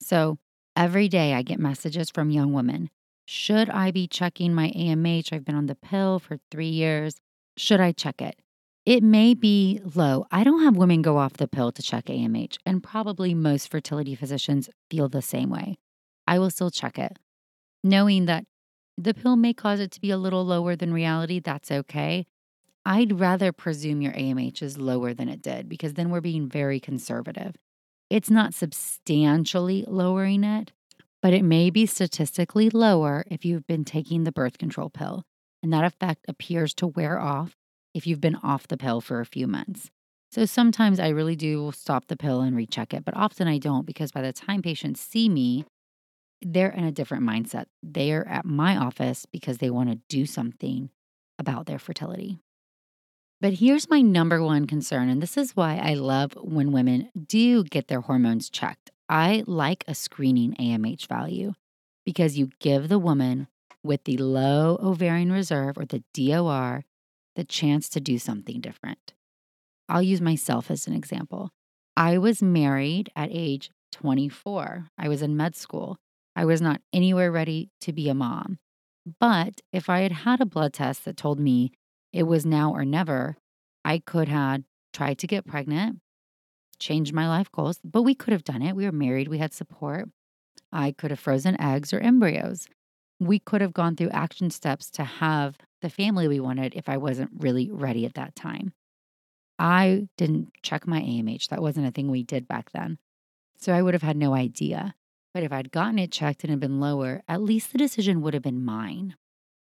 So 0.00 0.38
every 0.80 1.08
day 1.08 1.34
I 1.34 1.42
get 1.42 1.58
messages 1.58 2.08
from 2.08 2.30
young 2.30 2.54
women 2.54 2.88
Should 3.26 3.68
I 3.68 3.90
be 3.90 4.08
checking 4.08 4.54
my 4.54 4.70
AMH? 4.70 5.30
I've 5.30 5.44
been 5.44 5.54
on 5.54 5.66
the 5.66 5.74
pill 5.74 6.18
for 6.18 6.38
three 6.50 6.70
years. 6.70 7.20
Should 7.58 7.80
I 7.80 7.92
check 7.92 8.22
it? 8.22 8.40
It 8.86 9.02
may 9.02 9.34
be 9.34 9.82
low. 9.94 10.24
I 10.30 10.42
don't 10.42 10.62
have 10.62 10.78
women 10.78 11.02
go 11.02 11.18
off 11.18 11.34
the 11.34 11.46
pill 11.46 11.70
to 11.70 11.82
check 11.82 12.06
AMH, 12.06 12.56
and 12.64 12.82
probably 12.82 13.34
most 13.34 13.70
fertility 13.70 14.14
physicians 14.14 14.70
feel 14.90 15.10
the 15.10 15.20
same 15.20 15.50
way. 15.50 15.76
I 16.26 16.38
will 16.38 16.48
still 16.48 16.70
check 16.70 16.98
it, 16.98 17.18
knowing 17.84 18.24
that 18.24 18.46
the 18.96 19.12
pill 19.12 19.36
may 19.36 19.52
cause 19.52 19.80
it 19.80 19.90
to 19.92 20.00
be 20.00 20.10
a 20.10 20.16
little 20.16 20.46
lower 20.46 20.76
than 20.76 20.94
reality. 20.94 21.40
That's 21.40 21.70
okay. 21.70 22.26
I'd 22.86 23.20
rather 23.20 23.52
presume 23.52 24.00
your 24.00 24.14
AMH 24.14 24.62
is 24.62 24.78
lower 24.78 25.12
than 25.12 25.28
it 25.28 25.42
did 25.42 25.68
because 25.68 25.92
then 25.94 26.08
we're 26.08 26.22
being 26.22 26.48
very 26.48 26.80
conservative. 26.80 27.54
It's 28.10 28.30
not 28.30 28.54
substantially 28.54 29.84
lowering 29.86 30.42
it, 30.42 30.72
but 31.22 31.32
it 31.32 31.44
may 31.44 31.70
be 31.70 31.86
statistically 31.86 32.68
lower 32.68 33.24
if 33.30 33.44
you've 33.44 33.68
been 33.68 33.84
taking 33.84 34.24
the 34.24 34.32
birth 34.32 34.58
control 34.58 34.90
pill, 34.90 35.22
and 35.62 35.72
that 35.72 35.84
effect 35.84 36.24
appears 36.26 36.74
to 36.74 36.88
wear 36.88 37.20
off 37.20 37.56
if 37.94 38.08
you've 38.08 38.20
been 38.20 38.36
off 38.42 38.66
the 38.66 38.76
pill 38.76 39.00
for 39.00 39.20
a 39.20 39.26
few 39.26 39.46
months. 39.46 39.90
So 40.32 40.44
sometimes 40.44 40.98
I 40.98 41.08
really 41.08 41.36
do 41.36 41.70
stop 41.72 42.08
the 42.08 42.16
pill 42.16 42.40
and 42.40 42.56
recheck 42.56 42.92
it, 42.92 43.04
but 43.04 43.16
often 43.16 43.46
I 43.46 43.58
don't 43.58 43.86
because 43.86 44.10
by 44.10 44.22
the 44.22 44.32
time 44.32 44.62
patients 44.62 45.00
see 45.00 45.28
me, 45.28 45.64
they're 46.42 46.70
in 46.70 46.84
a 46.84 46.92
different 46.92 47.24
mindset. 47.24 47.66
They're 47.82 48.26
at 48.26 48.44
my 48.44 48.76
office 48.76 49.24
because 49.26 49.58
they 49.58 49.70
want 49.70 49.90
to 49.90 50.00
do 50.08 50.26
something 50.26 50.90
about 51.38 51.66
their 51.66 51.78
fertility. 51.78 52.38
But 53.40 53.54
here's 53.54 53.88
my 53.88 54.02
number 54.02 54.42
one 54.42 54.66
concern, 54.66 55.08
and 55.08 55.22
this 55.22 55.38
is 55.38 55.56
why 55.56 55.76
I 55.76 55.94
love 55.94 56.32
when 56.36 56.72
women 56.72 57.10
do 57.26 57.64
get 57.64 57.88
their 57.88 58.02
hormones 58.02 58.50
checked. 58.50 58.90
I 59.08 59.44
like 59.46 59.82
a 59.88 59.94
screening 59.94 60.54
AMH 60.60 61.06
value 61.06 61.54
because 62.04 62.38
you 62.38 62.50
give 62.58 62.88
the 62.88 62.98
woman 62.98 63.48
with 63.82 64.04
the 64.04 64.18
low 64.18 64.78
ovarian 64.82 65.32
reserve 65.32 65.78
or 65.78 65.86
the 65.86 66.04
DOR 66.12 66.84
the 67.34 67.44
chance 67.44 67.88
to 67.88 68.00
do 68.00 68.18
something 68.18 68.60
different. 68.60 69.14
I'll 69.88 70.02
use 70.02 70.20
myself 70.20 70.70
as 70.70 70.86
an 70.86 70.92
example. 70.92 71.50
I 71.96 72.18
was 72.18 72.42
married 72.42 73.10
at 73.16 73.30
age 73.32 73.70
24. 73.92 74.88
I 74.98 75.08
was 75.08 75.22
in 75.22 75.36
med 75.36 75.56
school. 75.56 75.96
I 76.36 76.44
was 76.44 76.60
not 76.60 76.82
anywhere 76.92 77.32
ready 77.32 77.70
to 77.80 77.92
be 77.92 78.08
a 78.08 78.14
mom. 78.14 78.58
But 79.18 79.62
if 79.72 79.88
I 79.88 80.00
had 80.00 80.12
had 80.12 80.40
a 80.40 80.46
blood 80.46 80.74
test 80.74 81.04
that 81.06 81.16
told 81.16 81.40
me 81.40 81.72
it 82.12 82.24
was 82.24 82.44
now 82.44 82.72
or 82.72 82.84
never. 82.84 83.36
I 83.84 83.98
could 83.98 84.28
have 84.28 84.62
tried 84.92 85.18
to 85.18 85.26
get 85.26 85.46
pregnant, 85.46 86.00
changed 86.78 87.12
my 87.12 87.28
life 87.28 87.50
goals, 87.50 87.78
but 87.84 88.02
we 88.02 88.14
could 88.14 88.32
have 88.32 88.44
done 88.44 88.62
it. 88.62 88.74
We 88.76 88.84
were 88.84 88.92
married, 88.92 89.28
we 89.28 89.38
had 89.38 89.52
support. 89.52 90.08
I 90.72 90.92
could 90.92 91.10
have 91.10 91.20
frozen 91.20 91.60
eggs 91.60 91.92
or 91.92 92.00
embryos. 92.00 92.66
We 93.18 93.38
could 93.38 93.60
have 93.60 93.74
gone 93.74 93.96
through 93.96 94.10
action 94.10 94.50
steps 94.50 94.90
to 94.92 95.04
have 95.04 95.56
the 95.82 95.90
family 95.90 96.28
we 96.28 96.40
wanted 96.40 96.74
if 96.74 96.88
I 96.88 96.96
wasn't 96.96 97.30
really 97.38 97.70
ready 97.70 98.04
at 98.06 98.14
that 98.14 98.34
time. 98.34 98.72
I 99.58 100.08
didn't 100.16 100.52
check 100.62 100.86
my 100.86 101.00
AMH. 101.00 101.48
That 101.48 101.60
wasn't 101.60 101.86
a 101.86 101.90
thing 101.90 102.10
we 102.10 102.22
did 102.22 102.48
back 102.48 102.70
then. 102.72 102.98
So 103.58 103.74
I 103.74 103.82
would 103.82 103.92
have 103.94 104.02
had 104.02 104.16
no 104.16 104.32
idea. 104.32 104.94
But 105.34 105.42
if 105.42 105.52
I'd 105.52 105.70
gotten 105.70 105.98
it 105.98 106.10
checked 106.10 106.42
and 106.42 106.50
had 106.50 106.60
been 106.60 106.80
lower, 106.80 107.22
at 107.28 107.42
least 107.42 107.72
the 107.72 107.78
decision 107.78 108.22
would 108.22 108.34
have 108.34 108.42
been 108.42 108.64
mine. 108.64 109.16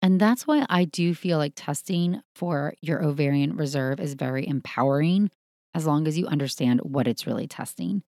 And 0.03 0.19
that's 0.19 0.45
why 0.45 0.65
I 0.69 0.83
do 0.83 1.15
feel 1.15 1.37
like 1.37 1.53
testing 1.55 2.21
for 2.35 2.73
your 2.81 3.01
ovarian 3.01 3.55
reserve 3.55 4.01
is 4.01 4.15
very 4.15 4.45
empowering 4.45 5.31
as 5.73 5.87
long 5.87 6.07
as 6.09 6.17
you 6.17 6.27
understand 6.27 6.81
what 6.81 7.07
it's 7.07 7.25
really 7.25 7.47
testing. 7.47 8.03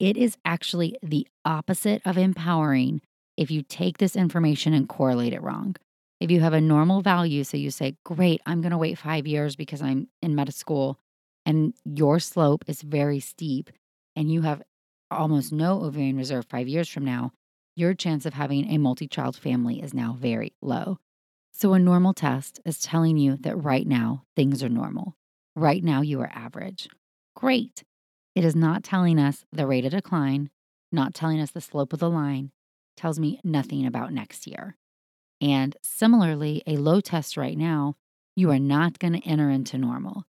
It 0.00 0.16
is 0.16 0.36
actually 0.44 0.96
the 1.04 1.28
opposite 1.44 2.02
of 2.04 2.18
empowering 2.18 3.00
if 3.36 3.48
you 3.52 3.62
take 3.62 3.98
this 3.98 4.16
information 4.16 4.74
and 4.74 4.88
correlate 4.88 5.32
it 5.32 5.40
wrong. 5.40 5.76
If 6.18 6.32
you 6.32 6.40
have 6.40 6.52
a 6.52 6.60
normal 6.60 7.00
value, 7.00 7.44
so 7.44 7.56
you 7.56 7.70
say, 7.70 7.96
Great, 8.04 8.40
I'm 8.44 8.60
going 8.60 8.72
to 8.72 8.78
wait 8.78 8.98
five 8.98 9.24
years 9.26 9.54
because 9.54 9.80
I'm 9.80 10.08
in 10.20 10.34
med 10.34 10.52
school, 10.52 10.98
and 11.44 11.74
your 11.84 12.18
slope 12.18 12.64
is 12.66 12.82
very 12.82 13.20
steep, 13.20 13.70
and 14.16 14.32
you 14.32 14.42
have 14.42 14.62
almost 15.12 15.52
no 15.52 15.84
ovarian 15.84 16.16
reserve 16.16 16.46
five 16.46 16.66
years 16.66 16.88
from 16.88 17.04
now, 17.04 17.30
your 17.76 17.94
chance 17.94 18.26
of 18.26 18.34
having 18.34 18.68
a 18.68 18.78
multi 18.78 19.06
child 19.06 19.36
family 19.36 19.80
is 19.80 19.94
now 19.94 20.16
very 20.18 20.52
low. 20.60 20.98
So, 21.58 21.72
a 21.72 21.78
normal 21.78 22.12
test 22.12 22.60
is 22.66 22.82
telling 22.82 23.16
you 23.16 23.38
that 23.38 23.56
right 23.56 23.86
now 23.86 24.24
things 24.36 24.62
are 24.62 24.68
normal. 24.68 25.16
Right 25.54 25.82
now 25.82 26.02
you 26.02 26.20
are 26.20 26.30
average. 26.34 26.86
Great. 27.34 27.82
It 28.34 28.44
is 28.44 28.54
not 28.54 28.84
telling 28.84 29.18
us 29.18 29.46
the 29.50 29.66
rate 29.66 29.86
of 29.86 29.92
decline, 29.92 30.50
not 30.92 31.14
telling 31.14 31.40
us 31.40 31.52
the 31.52 31.62
slope 31.62 31.94
of 31.94 31.98
the 31.98 32.10
line, 32.10 32.50
tells 32.94 33.18
me 33.18 33.40
nothing 33.42 33.86
about 33.86 34.12
next 34.12 34.46
year. 34.46 34.76
And 35.40 35.74
similarly, 35.82 36.62
a 36.66 36.76
low 36.76 37.00
test 37.00 37.38
right 37.38 37.56
now, 37.56 37.94
you 38.34 38.50
are 38.50 38.58
not 38.58 38.98
going 38.98 39.14
to 39.14 39.26
enter 39.26 39.48
into 39.48 39.78
normal. 39.78 40.24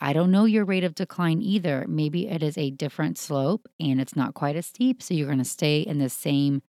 I 0.00 0.12
don't 0.12 0.30
know 0.30 0.44
your 0.44 0.64
rate 0.64 0.84
of 0.84 0.94
decline 0.94 1.42
either. 1.42 1.84
Maybe 1.88 2.28
it 2.28 2.44
is 2.44 2.56
a 2.56 2.70
different 2.70 3.18
slope 3.18 3.66
and 3.80 4.00
it's 4.00 4.14
not 4.14 4.34
quite 4.34 4.54
as 4.54 4.66
steep. 4.66 5.02
So 5.02 5.14
you're 5.14 5.26
going 5.26 5.38
to 5.38 5.44
stay 5.44 5.80
in 5.80 5.98
the 5.98 6.08
same 6.08 6.62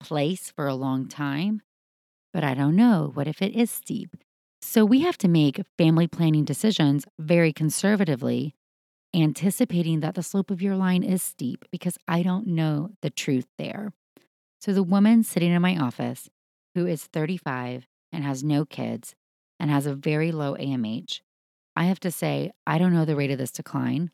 place 0.00 0.50
for 0.50 0.66
a 0.66 0.74
long 0.74 1.06
time. 1.06 1.62
But 2.32 2.44
I 2.44 2.54
don't 2.54 2.76
know. 2.76 3.10
What 3.14 3.26
if 3.26 3.42
it 3.42 3.54
is 3.54 3.70
steep? 3.70 4.16
So 4.62 4.84
we 4.84 5.00
have 5.00 5.18
to 5.18 5.28
make 5.28 5.62
family 5.78 6.06
planning 6.06 6.44
decisions 6.44 7.06
very 7.18 7.52
conservatively, 7.52 8.54
anticipating 9.14 10.00
that 10.00 10.14
the 10.14 10.22
slope 10.22 10.50
of 10.50 10.62
your 10.62 10.76
line 10.76 11.02
is 11.02 11.22
steep 11.22 11.64
because 11.72 11.98
I 12.06 12.22
don't 12.22 12.46
know 12.46 12.90
the 13.02 13.10
truth 13.10 13.46
there. 13.58 13.92
So 14.60 14.72
the 14.72 14.82
woman 14.82 15.24
sitting 15.24 15.50
in 15.50 15.62
my 15.62 15.76
office 15.76 16.28
who 16.74 16.86
is 16.86 17.04
35 17.04 17.86
and 18.12 18.22
has 18.22 18.44
no 18.44 18.64
kids 18.64 19.14
and 19.58 19.70
has 19.70 19.86
a 19.86 19.94
very 19.94 20.30
low 20.30 20.54
AMH, 20.54 21.20
I 21.74 21.84
have 21.84 22.00
to 22.00 22.10
say, 22.10 22.52
I 22.66 22.78
don't 22.78 22.92
know 22.92 23.04
the 23.04 23.16
rate 23.16 23.30
of 23.30 23.38
this 23.38 23.50
decline. 23.50 24.10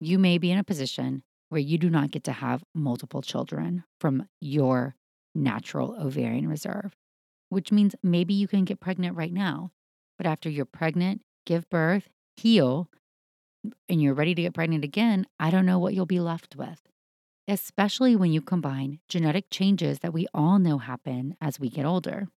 You 0.00 0.18
may 0.18 0.38
be 0.38 0.50
in 0.50 0.58
a 0.58 0.64
position 0.64 1.22
where 1.50 1.60
you 1.60 1.78
do 1.78 1.90
not 1.90 2.10
get 2.10 2.24
to 2.24 2.32
have 2.32 2.64
multiple 2.74 3.22
children 3.22 3.84
from 4.00 4.26
your 4.40 4.94
natural 5.34 5.96
ovarian 6.00 6.48
reserve 6.48 6.96
which 7.50 7.70
means 7.70 7.94
maybe 8.02 8.32
you 8.32 8.48
can 8.48 8.64
get 8.64 8.80
pregnant 8.80 9.16
right 9.16 9.32
now. 9.32 9.70
But 10.16 10.26
after 10.26 10.48
you're 10.48 10.64
pregnant, 10.64 11.20
give 11.44 11.68
birth, 11.68 12.08
heal, 12.36 12.88
and 13.88 14.00
you're 14.00 14.14
ready 14.14 14.34
to 14.34 14.42
get 14.42 14.54
pregnant 14.54 14.84
again, 14.84 15.26
I 15.38 15.50
don't 15.50 15.66
know 15.66 15.78
what 15.78 15.92
you'll 15.92 16.06
be 16.06 16.20
left 16.20 16.56
with, 16.56 16.80
especially 17.46 18.16
when 18.16 18.32
you 18.32 18.40
combine 18.40 19.00
genetic 19.08 19.50
changes 19.50 19.98
that 19.98 20.14
we 20.14 20.26
all 20.32 20.58
know 20.58 20.78
happen 20.78 21.36
as 21.40 21.60
we 21.60 21.68
get 21.68 21.84
older. 21.84 22.28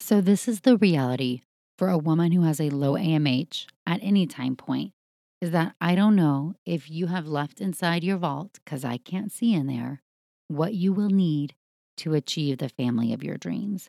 So, 0.00 0.20
this 0.20 0.48
is 0.48 0.62
the 0.62 0.76
reality 0.76 1.42
for 1.78 1.88
a 1.88 1.98
woman 1.98 2.32
who 2.32 2.42
has 2.42 2.60
a 2.60 2.70
low 2.70 2.94
AMH 2.94 3.66
at 3.86 4.00
any 4.02 4.26
time 4.26 4.56
point 4.56 4.92
is 5.40 5.50
that 5.50 5.74
I 5.80 5.94
don't 5.94 6.16
know 6.16 6.54
if 6.64 6.90
you 6.90 7.08
have 7.08 7.26
left 7.26 7.60
inside 7.60 8.02
your 8.02 8.16
vault, 8.16 8.58
because 8.64 8.84
I 8.84 8.96
can't 8.96 9.30
see 9.30 9.52
in 9.52 9.66
there, 9.66 10.02
what 10.48 10.74
you 10.74 10.92
will 10.92 11.10
need 11.10 11.54
to 11.98 12.14
achieve 12.14 12.58
the 12.58 12.68
family 12.68 13.12
of 13.12 13.22
your 13.22 13.36
dreams. 13.36 13.88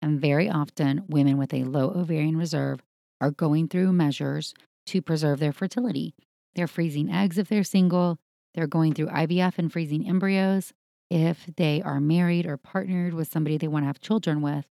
And 0.00 0.20
very 0.20 0.48
often, 0.48 1.04
women 1.08 1.38
with 1.38 1.52
a 1.52 1.64
low 1.64 1.90
ovarian 1.90 2.36
reserve 2.36 2.80
are 3.20 3.30
going 3.30 3.68
through 3.68 3.92
measures 3.92 4.54
to 4.86 5.02
preserve 5.02 5.40
their 5.40 5.52
fertility. 5.52 6.14
They're 6.54 6.68
freezing 6.68 7.10
eggs 7.10 7.38
if 7.38 7.48
they're 7.48 7.64
single, 7.64 8.18
they're 8.54 8.66
going 8.66 8.94
through 8.94 9.08
IVF 9.08 9.58
and 9.58 9.72
freezing 9.72 10.08
embryos 10.08 10.72
if 11.10 11.46
they 11.56 11.82
are 11.82 12.00
married 12.00 12.46
or 12.46 12.56
partnered 12.56 13.14
with 13.14 13.30
somebody 13.30 13.56
they 13.56 13.68
want 13.68 13.84
to 13.84 13.86
have 13.86 14.00
children 14.00 14.42
with. 14.42 14.66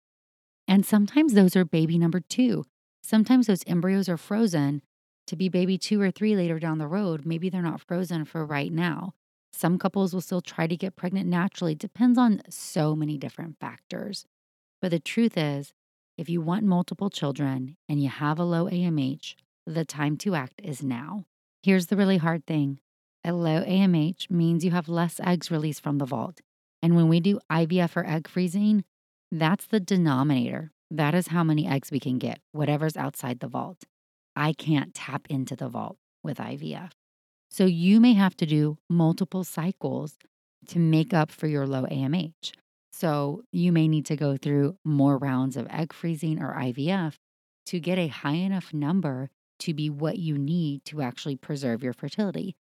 And 0.67 0.85
sometimes 0.85 1.33
those 1.33 1.55
are 1.55 1.65
baby 1.65 1.97
number 1.97 2.19
two. 2.19 2.65
Sometimes 3.01 3.47
those 3.47 3.63
embryos 3.65 4.09
are 4.09 4.17
frozen 4.17 4.81
to 5.27 5.35
be 5.35 5.49
baby 5.49 5.77
two 5.77 6.01
or 6.01 6.11
three 6.11 6.35
later 6.35 6.59
down 6.59 6.77
the 6.77 6.87
road. 6.87 7.25
Maybe 7.25 7.49
they're 7.49 7.61
not 7.61 7.81
frozen 7.81 8.25
for 8.25 8.45
right 8.45 8.71
now. 8.71 9.13
Some 9.53 9.79
couples 9.79 10.13
will 10.13 10.21
still 10.21 10.41
try 10.41 10.67
to 10.67 10.77
get 10.77 10.95
pregnant 10.95 11.27
naturally. 11.27 11.73
Depends 11.73 12.17
on 12.17 12.41
so 12.49 12.95
many 12.95 13.17
different 13.17 13.57
factors. 13.59 14.25
But 14.81 14.91
the 14.91 14.99
truth 14.99 15.37
is, 15.37 15.73
if 16.17 16.29
you 16.29 16.41
want 16.41 16.63
multiple 16.63 17.09
children 17.09 17.77
and 17.87 18.01
you 18.01 18.09
have 18.09 18.39
a 18.39 18.43
low 18.43 18.65
AMH, 18.65 19.35
the 19.65 19.85
time 19.85 20.17
to 20.17 20.35
act 20.35 20.61
is 20.63 20.81
now. 20.81 21.25
Here's 21.61 21.87
the 21.87 21.97
really 21.97 22.17
hard 22.17 22.45
thing 22.45 22.79
a 23.23 23.33
low 23.33 23.61
AMH 23.63 24.31
means 24.31 24.63
you 24.63 24.71
have 24.71 24.87
less 24.87 25.19
eggs 25.19 25.51
released 25.51 25.83
from 25.83 25.97
the 25.97 26.05
vault. 26.05 26.39
And 26.81 26.95
when 26.95 27.09
we 27.09 27.19
do 27.19 27.39
IVF 27.51 27.97
or 27.97 28.05
egg 28.05 28.27
freezing, 28.27 28.85
that's 29.31 29.65
the 29.65 29.79
denominator. 29.79 30.71
That 30.89 31.13
is 31.13 31.27
how 31.27 31.43
many 31.43 31.67
eggs 31.67 31.91
we 31.91 31.99
can 31.99 32.17
get, 32.17 32.39
whatever's 32.53 32.95
outside 32.95 33.39
the 33.39 33.47
vault. 33.47 33.83
I 34.35 34.53
can't 34.53 34.93
tap 34.93 35.27
into 35.29 35.55
the 35.55 35.67
vault 35.67 35.97
with 36.23 36.37
IVF. 36.37 36.91
So 37.49 37.65
you 37.65 37.99
may 37.99 38.13
have 38.13 38.37
to 38.37 38.45
do 38.45 38.77
multiple 38.89 39.43
cycles 39.43 40.17
to 40.67 40.79
make 40.79 41.13
up 41.13 41.31
for 41.31 41.47
your 41.47 41.67
low 41.67 41.83
AMH. 41.83 42.51
So 42.99 43.43
you 43.51 43.71
may 43.71 43.87
need 43.87 44.07
to 44.07 44.15
go 44.15 44.37
through 44.37 44.75
more 44.83 45.19
rounds 45.19 45.55
of 45.55 45.67
egg 45.69 45.93
freezing 45.93 46.41
or 46.41 46.55
IVF 46.55 47.13
to 47.67 47.79
get 47.79 47.99
a 47.99 48.07
high 48.07 48.37
enough 48.37 48.73
number 48.73 49.29
to 49.59 49.75
be 49.75 49.87
what 49.87 50.17
you 50.17 50.35
need 50.35 50.83
to 50.85 51.03
actually 51.03 51.35
preserve 51.35 51.83
your 51.83 51.93
fertility. 51.93 52.55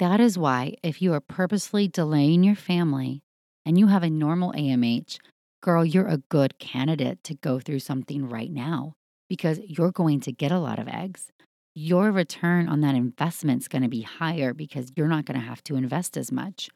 That 0.00 0.18
is 0.18 0.36
why, 0.36 0.74
if 0.82 1.00
you 1.00 1.12
are 1.12 1.20
purposely 1.20 1.86
delaying 1.86 2.42
your 2.42 2.56
family 2.56 3.22
and 3.64 3.78
you 3.78 3.86
have 3.86 4.02
a 4.02 4.10
normal 4.10 4.52
AMH, 4.54 5.18
girl, 5.62 5.84
you're 5.84 6.08
a 6.08 6.24
good 6.30 6.58
candidate 6.58 7.22
to 7.22 7.36
go 7.36 7.60
through 7.60 7.78
something 7.78 8.28
right 8.28 8.50
now 8.50 8.94
because 9.28 9.60
you're 9.60 9.92
going 9.92 10.18
to 10.22 10.32
get 10.32 10.50
a 10.50 10.58
lot 10.58 10.80
of 10.80 10.88
eggs. 10.88 11.30
Your 11.76 12.10
return 12.10 12.68
on 12.68 12.80
that 12.80 12.96
investment 12.96 13.62
is 13.62 13.68
going 13.68 13.82
to 13.82 13.88
be 13.88 14.02
higher 14.02 14.52
because 14.52 14.90
you're 14.96 15.06
not 15.06 15.26
going 15.26 15.38
to 15.38 15.46
have 15.46 15.62
to 15.64 15.76
invest 15.76 16.16
as 16.16 16.32
much. 16.32 16.70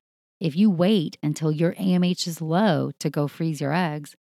If 0.44 0.54
you 0.54 0.68
wait 0.68 1.16
until 1.22 1.50
your 1.50 1.72
AMH 1.72 2.26
is 2.26 2.42
low 2.42 2.90
to 2.98 3.08
go 3.08 3.28
freeze 3.28 3.62
your 3.62 3.72
eggs, 3.72 4.14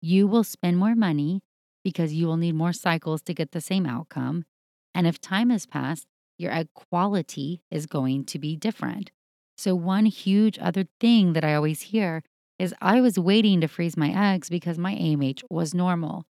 you 0.00 0.26
will 0.26 0.42
spend 0.42 0.76
more 0.76 0.96
money 0.96 1.40
because 1.84 2.12
you 2.12 2.26
will 2.26 2.36
need 2.36 2.56
more 2.56 2.72
cycles 2.72 3.22
to 3.22 3.32
get 3.32 3.52
the 3.52 3.60
same 3.60 3.86
outcome. 3.86 4.44
And 4.92 5.06
if 5.06 5.20
time 5.20 5.50
has 5.50 5.66
passed, 5.66 6.08
your 6.36 6.50
egg 6.50 6.70
quality 6.74 7.62
is 7.70 7.86
going 7.86 8.24
to 8.24 8.40
be 8.40 8.56
different. 8.56 9.12
So, 9.56 9.76
one 9.76 10.06
huge 10.06 10.58
other 10.60 10.88
thing 10.98 11.34
that 11.34 11.44
I 11.44 11.54
always 11.54 11.82
hear 11.82 12.24
is 12.58 12.74
I 12.82 13.00
was 13.00 13.16
waiting 13.16 13.60
to 13.60 13.68
freeze 13.68 13.96
my 13.96 14.32
eggs 14.34 14.50
because 14.50 14.78
my 14.78 14.96
AMH 14.96 15.44
was 15.48 15.74
normal. 15.74 16.24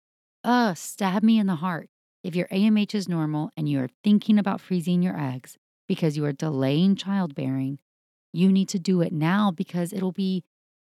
Ugh, 0.43 0.77
stab 0.77 1.23
me 1.23 1.39
in 1.39 1.47
the 1.47 1.63
heart. 1.63 1.89
If 2.25 2.35
your 2.35 2.49
AMH 2.49 2.97
is 2.97 3.09
normal 3.09 3.51
and 3.57 3.69
you 3.69 3.79
are 3.79 3.91
thinking 4.03 4.41
about 4.41 4.61
freezing 4.61 5.03
your 5.03 5.17
eggs 5.17 5.57
because 5.87 6.17
you 6.17 6.25
are 6.25 6.33
delaying 6.33 6.97
childbearing, 6.97 7.79
you 8.37 8.53
need 8.53 8.69
to 8.69 8.79
do 8.79 9.01
it 9.01 9.13
now 9.13 9.51
because 9.51 9.93
it'll 9.93 10.13
be 10.13 10.45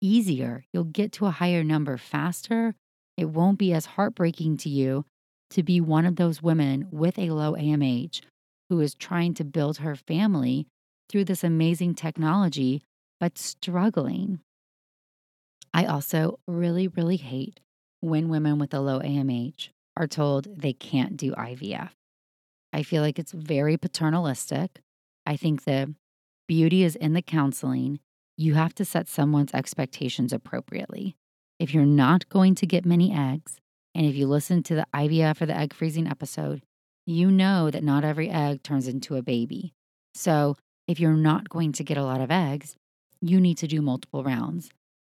easier. 0.01 0.65
You'll 0.71 0.83
get 0.85 1.11
to 1.13 1.25
a 1.25 1.31
higher 1.31 1.63
number 1.63 1.97
faster. 1.97 2.75
It 3.17 3.25
won't 3.25 3.59
be 3.59 3.73
as 3.73 3.85
heartbreaking 3.85 4.57
to 4.57 4.69
you 4.69 5.05
to 5.51 5.61
be 5.61 5.79
one 5.79 6.05
of 6.05 6.15
those 6.15 6.41
women 6.41 6.87
with 6.91 7.19
a 7.19 7.29
low 7.29 7.53
AMH 7.53 8.21
who 8.69 8.79
is 8.79 8.95
trying 8.95 9.33
to 9.35 9.43
build 9.43 9.77
her 9.77 9.95
family 9.95 10.67
through 11.09 11.25
this 11.25 11.43
amazing 11.43 11.93
technology, 11.93 12.81
but 13.19 13.37
struggling. 13.37 14.39
I 15.73 15.85
also 15.85 16.39
really, 16.47 16.87
really 16.87 17.17
hate 17.17 17.59
when 18.01 18.29
women 18.29 18.57
with 18.57 18.73
a 18.73 18.79
low 18.79 18.99
AMH 18.99 19.69
are 19.95 20.07
told 20.07 20.47
they 20.59 20.73
can't 20.73 21.17
do 21.17 21.33
IVF. 21.33 21.91
I 22.71 22.83
feel 22.83 23.03
like 23.03 23.19
it's 23.19 23.31
very 23.31 23.77
paternalistic. 23.77 24.81
I 25.25 25.37
think 25.37 25.63
the 25.63 25.93
beauty 26.47 26.83
is 26.83 26.95
in 26.95 27.13
the 27.13 27.21
counseling. 27.21 27.99
You 28.37 28.55
have 28.55 28.73
to 28.75 28.85
set 28.85 29.07
someone's 29.07 29.53
expectations 29.53 30.33
appropriately. 30.33 31.15
If 31.59 31.73
you're 31.73 31.85
not 31.85 32.27
going 32.29 32.55
to 32.55 32.67
get 32.67 32.85
many 32.85 33.13
eggs, 33.13 33.57
and 33.95 34.05
if 34.05 34.15
you 34.15 34.27
listen 34.27 34.63
to 34.63 34.75
the 34.75 34.87
IVF 34.93 35.41
or 35.41 35.45
the 35.45 35.57
egg 35.57 35.73
freezing 35.73 36.07
episode, 36.07 36.63
you 37.05 37.29
know 37.29 37.69
that 37.69 37.83
not 37.83 38.03
every 38.03 38.29
egg 38.29 38.63
turns 38.63 38.87
into 38.87 39.15
a 39.15 39.21
baby. 39.21 39.73
So, 40.15 40.57
if 40.87 40.99
you're 40.99 41.13
not 41.13 41.49
going 41.49 41.71
to 41.73 41.83
get 41.83 41.97
a 41.97 42.03
lot 42.03 42.21
of 42.21 42.31
eggs, 42.31 42.75
you 43.21 43.39
need 43.39 43.57
to 43.59 43.67
do 43.67 43.81
multiple 43.81 44.23
rounds. 44.23 44.69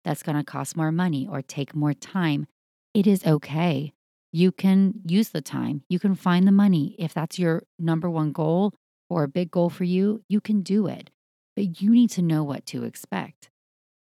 That's 0.04 0.24
going 0.24 0.38
to 0.38 0.44
cost 0.44 0.76
more 0.76 0.92
money 0.92 1.28
or 1.30 1.42
take 1.42 1.76
more 1.76 1.94
time. 1.94 2.48
It 2.94 3.08
is 3.08 3.26
okay. 3.26 3.94
You 4.32 4.52
can 4.52 4.96
use 5.06 5.30
the 5.30 5.42
time, 5.42 5.84
you 5.88 6.00
can 6.00 6.16
find 6.16 6.48
the 6.48 6.52
money. 6.52 6.96
If 6.98 7.14
that's 7.14 7.38
your 7.38 7.64
number 7.78 8.10
one 8.10 8.32
goal 8.32 8.74
or 9.14 9.24
a 9.24 9.28
big 9.28 9.52
goal 9.52 9.70
for 9.70 9.84
you, 9.84 10.24
you 10.28 10.42
can 10.42 10.62
do 10.62 10.88
it. 10.88 11.10
But 11.56 11.82
you 11.82 11.92
need 11.92 12.10
to 12.12 12.22
know 12.22 12.44
what 12.44 12.66
to 12.68 12.84
expect. 12.84 13.50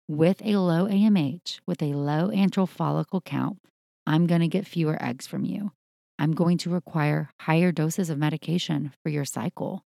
With 0.08 0.42
a 0.46 0.58
low 0.58 0.86
AMH, 0.86 1.60
with 1.66 1.82
a 1.82 1.94
low 1.94 2.30
antral 2.30 2.70
follicle 2.70 3.22
count, 3.22 3.58
I'm 4.06 4.28
going 4.28 4.42
to 4.42 4.48
get 4.48 4.68
fewer 4.68 5.02
eggs 5.04 5.26
from 5.26 5.46
you. 5.46 5.72
I'm 6.20 6.34
going 6.34 6.58
to 6.60 6.70
require 6.70 7.32
higher 7.42 7.72
doses 7.72 8.10
of 8.10 8.18
medication 8.18 8.92
for 9.02 9.10
your 9.10 9.26
cycle. 9.26 9.84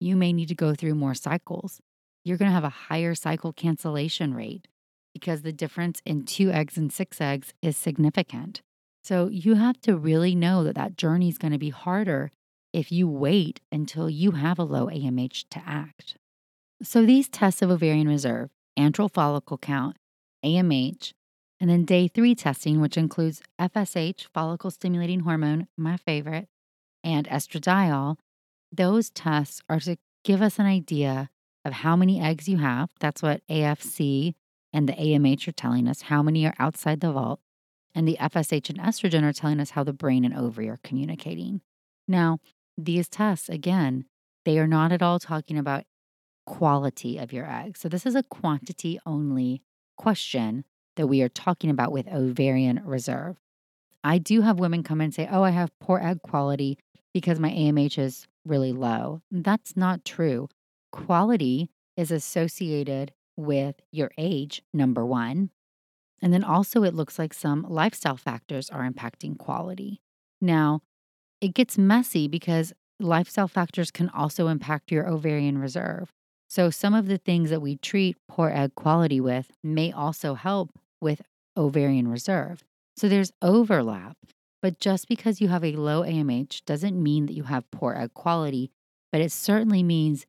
You 0.00 0.16
may 0.16 0.32
need 0.32 0.48
to 0.48 0.54
go 0.54 0.74
through 0.74 0.94
more 0.94 1.14
cycles. 1.14 1.80
You're 2.24 2.38
going 2.38 2.50
to 2.50 2.54
have 2.54 2.64
a 2.64 2.88
higher 2.88 3.14
cycle 3.14 3.52
cancellation 3.52 4.34
rate 4.34 4.66
because 5.12 5.42
the 5.42 5.52
difference 5.52 6.00
in 6.04 6.24
two 6.24 6.50
eggs 6.50 6.76
and 6.76 6.92
six 6.92 7.20
eggs 7.20 7.54
is 7.62 7.76
significant. 7.76 8.62
So 9.02 9.28
you 9.28 9.54
have 9.54 9.80
to 9.82 9.96
really 9.96 10.34
know 10.34 10.64
that 10.64 10.74
that 10.74 10.96
journey 10.96 11.28
is 11.28 11.38
going 11.38 11.52
to 11.52 11.58
be 11.58 11.70
harder 11.70 12.30
if 12.74 12.90
you 12.90 13.08
wait 13.08 13.60
until 13.70 14.10
you 14.10 14.32
have 14.32 14.58
a 14.58 14.64
low 14.64 14.86
AMH 14.86 15.44
to 15.50 15.62
act. 15.64 16.16
So 16.82 17.06
these 17.06 17.28
tests 17.28 17.62
of 17.62 17.70
ovarian 17.70 18.08
reserve, 18.08 18.50
antral 18.76 19.10
follicle 19.10 19.58
count, 19.58 19.96
AMH, 20.44 21.12
and 21.60 21.70
then 21.70 21.84
day 21.84 22.08
three 22.08 22.34
testing, 22.34 22.80
which 22.80 22.96
includes 22.96 23.42
FSH, 23.60 24.26
follicle 24.34 24.72
stimulating 24.72 25.20
hormone, 25.20 25.68
my 25.78 25.96
favorite, 25.96 26.48
and 27.04 27.28
estradiol, 27.28 28.16
those 28.72 29.08
tests 29.10 29.62
are 29.68 29.78
to 29.80 29.96
give 30.24 30.42
us 30.42 30.58
an 30.58 30.66
idea 30.66 31.30
of 31.64 31.72
how 31.72 31.94
many 31.94 32.20
eggs 32.20 32.48
you 32.48 32.58
have. 32.58 32.90
That's 32.98 33.22
what 33.22 33.46
AFC 33.48 34.34
and 34.72 34.88
the 34.88 34.94
AMH 34.94 35.46
are 35.46 35.52
telling 35.52 35.86
us, 35.86 36.02
how 36.02 36.22
many 36.24 36.44
are 36.44 36.54
outside 36.58 37.00
the 37.00 37.12
vault. 37.12 37.38
And 37.94 38.08
the 38.08 38.18
FSH 38.20 38.70
and 38.70 38.80
estrogen 38.80 39.22
are 39.22 39.32
telling 39.32 39.60
us 39.60 39.70
how 39.70 39.84
the 39.84 39.92
brain 39.92 40.24
and 40.24 40.36
ovary 40.36 40.68
are 40.68 40.80
communicating. 40.82 41.60
Now, 42.08 42.40
these 42.76 43.08
tests, 43.08 43.48
again, 43.48 44.04
they 44.44 44.58
are 44.58 44.66
not 44.66 44.92
at 44.92 45.02
all 45.02 45.18
talking 45.18 45.58
about 45.58 45.84
quality 46.46 47.18
of 47.18 47.32
your 47.32 47.50
eggs. 47.50 47.80
So, 47.80 47.88
this 47.88 48.06
is 48.06 48.14
a 48.14 48.22
quantity 48.22 48.98
only 49.06 49.62
question 49.96 50.64
that 50.96 51.06
we 51.06 51.22
are 51.22 51.28
talking 51.28 51.70
about 51.70 51.92
with 51.92 52.08
ovarian 52.08 52.80
reserve. 52.84 53.36
I 54.02 54.18
do 54.18 54.42
have 54.42 54.60
women 54.60 54.82
come 54.82 55.00
and 55.00 55.14
say, 55.14 55.28
Oh, 55.30 55.42
I 55.42 55.50
have 55.50 55.78
poor 55.80 55.98
egg 55.98 56.22
quality 56.22 56.78
because 57.12 57.40
my 57.40 57.50
AMH 57.50 57.98
is 57.98 58.26
really 58.44 58.72
low. 58.72 59.22
That's 59.30 59.76
not 59.76 60.04
true. 60.04 60.48
Quality 60.92 61.70
is 61.96 62.10
associated 62.10 63.12
with 63.36 63.76
your 63.90 64.10
age, 64.18 64.62
number 64.72 65.04
one. 65.04 65.50
And 66.20 66.32
then 66.32 66.44
also, 66.44 66.82
it 66.84 66.94
looks 66.94 67.18
like 67.18 67.34
some 67.34 67.66
lifestyle 67.68 68.16
factors 68.16 68.70
are 68.70 68.88
impacting 68.88 69.38
quality. 69.38 70.00
Now, 70.40 70.82
it 71.44 71.52
gets 71.52 71.76
messy 71.76 72.26
because 72.26 72.72
lifestyle 72.98 73.48
factors 73.48 73.90
can 73.90 74.08
also 74.08 74.48
impact 74.48 74.90
your 74.90 75.06
ovarian 75.06 75.58
reserve. 75.58 76.10
So, 76.48 76.70
some 76.70 76.94
of 76.94 77.06
the 77.06 77.18
things 77.18 77.50
that 77.50 77.60
we 77.60 77.76
treat 77.76 78.16
poor 78.28 78.48
egg 78.48 78.74
quality 78.76 79.20
with 79.20 79.50
may 79.62 79.92
also 79.92 80.34
help 80.34 80.70
with 81.02 81.20
ovarian 81.54 82.08
reserve. 82.08 82.64
So 82.96 83.08
there's 83.08 83.32
overlap. 83.42 84.16
But 84.62 84.80
just 84.80 85.06
because 85.06 85.42
you 85.42 85.48
have 85.48 85.64
a 85.64 85.72
low 85.72 86.02
AMH 86.02 86.64
doesn't 86.64 87.00
mean 87.00 87.26
that 87.26 87.34
you 87.34 87.42
have 87.42 87.70
poor 87.70 87.92
egg 87.92 88.14
quality, 88.14 88.70
but 89.12 89.20
it 89.20 89.30
certainly 89.30 89.82
means 89.82 90.24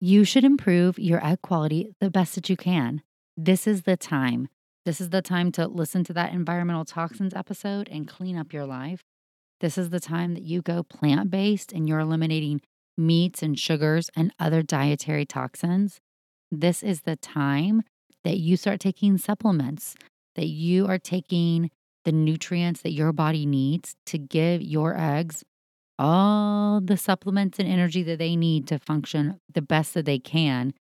you 0.00 0.24
should 0.24 0.44
improve 0.44 0.96
your 0.96 1.24
egg 1.26 1.42
quality 1.42 1.92
the 2.00 2.10
best 2.10 2.36
that 2.36 2.48
you 2.48 2.56
can. 2.56 3.02
This 3.36 3.66
is 3.66 3.82
the 3.82 3.96
time. 3.96 4.48
This 4.84 5.00
is 5.00 5.10
the 5.10 5.22
time 5.22 5.50
to 5.52 5.66
listen 5.66 6.04
to 6.04 6.12
that 6.12 6.32
environmental 6.32 6.84
toxins 6.84 7.34
episode 7.34 7.88
and 7.88 8.06
clean 8.06 8.36
up 8.36 8.52
your 8.52 8.66
life. 8.66 9.02
This 9.62 9.78
is 9.78 9.90
the 9.90 10.00
time 10.00 10.34
that 10.34 10.42
you 10.42 10.60
go 10.60 10.82
plant 10.82 11.30
based 11.30 11.72
and 11.72 11.88
you're 11.88 12.00
eliminating 12.00 12.60
meats 12.98 13.42
and 13.42 13.58
sugars 13.58 14.10
and 14.16 14.34
other 14.38 14.60
dietary 14.60 15.24
toxins. 15.24 16.00
This 16.50 16.82
is 16.82 17.02
the 17.02 17.16
time 17.16 17.84
that 18.24 18.38
you 18.38 18.56
start 18.56 18.80
taking 18.80 19.16
supplements 19.18 19.94
that 20.34 20.48
you 20.48 20.86
are 20.86 20.98
taking 20.98 21.70
the 22.04 22.12
nutrients 22.12 22.82
that 22.82 22.92
your 22.92 23.12
body 23.12 23.46
needs 23.46 23.94
to 24.06 24.18
give 24.18 24.62
your 24.62 24.98
eggs 24.98 25.44
all 25.98 26.80
the 26.80 26.96
supplements 26.96 27.58
and 27.58 27.68
energy 27.68 28.02
that 28.02 28.18
they 28.18 28.34
need 28.34 28.66
to 28.66 28.78
function 28.78 29.38
the 29.52 29.62
best 29.62 29.94
that 29.94 30.06
they 30.06 30.18
can 30.18 30.74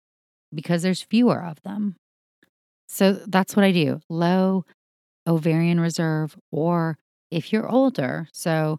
because 0.54 0.82
there's 0.82 1.02
fewer 1.02 1.44
of 1.44 1.60
them. 1.62 1.96
So 2.88 3.12
that's 3.12 3.54
what 3.54 3.64
I 3.64 3.72
do 3.72 4.00
low 4.08 4.64
ovarian 5.26 5.78
reserve, 5.78 6.38
or 6.50 6.96
if 7.30 7.52
you're 7.52 7.68
older. 7.68 8.28
So 8.32 8.78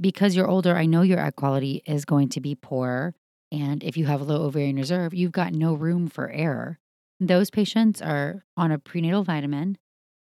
because 0.00 0.36
you're 0.36 0.48
older, 0.48 0.76
I 0.76 0.86
know 0.86 1.02
your 1.02 1.18
egg 1.18 1.36
quality 1.36 1.82
is 1.86 2.04
going 2.04 2.28
to 2.30 2.40
be 2.40 2.54
poor. 2.54 3.14
And 3.52 3.82
if 3.82 3.96
you 3.96 4.06
have 4.06 4.22
low 4.22 4.44
ovarian 4.44 4.76
reserve, 4.76 5.14
you've 5.14 5.32
got 5.32 5.52
no 5.52 5.74
room 5.74 6.08
for 6.08 6.30
error. 6.30 6.78
Those 7.20 7.50
patients 7.50 8.02
are 8.02 8.44
on 8.56 8.70
a 8.70 8.78
prenatal 8.78 9.24
vitamin. 9.24 9.78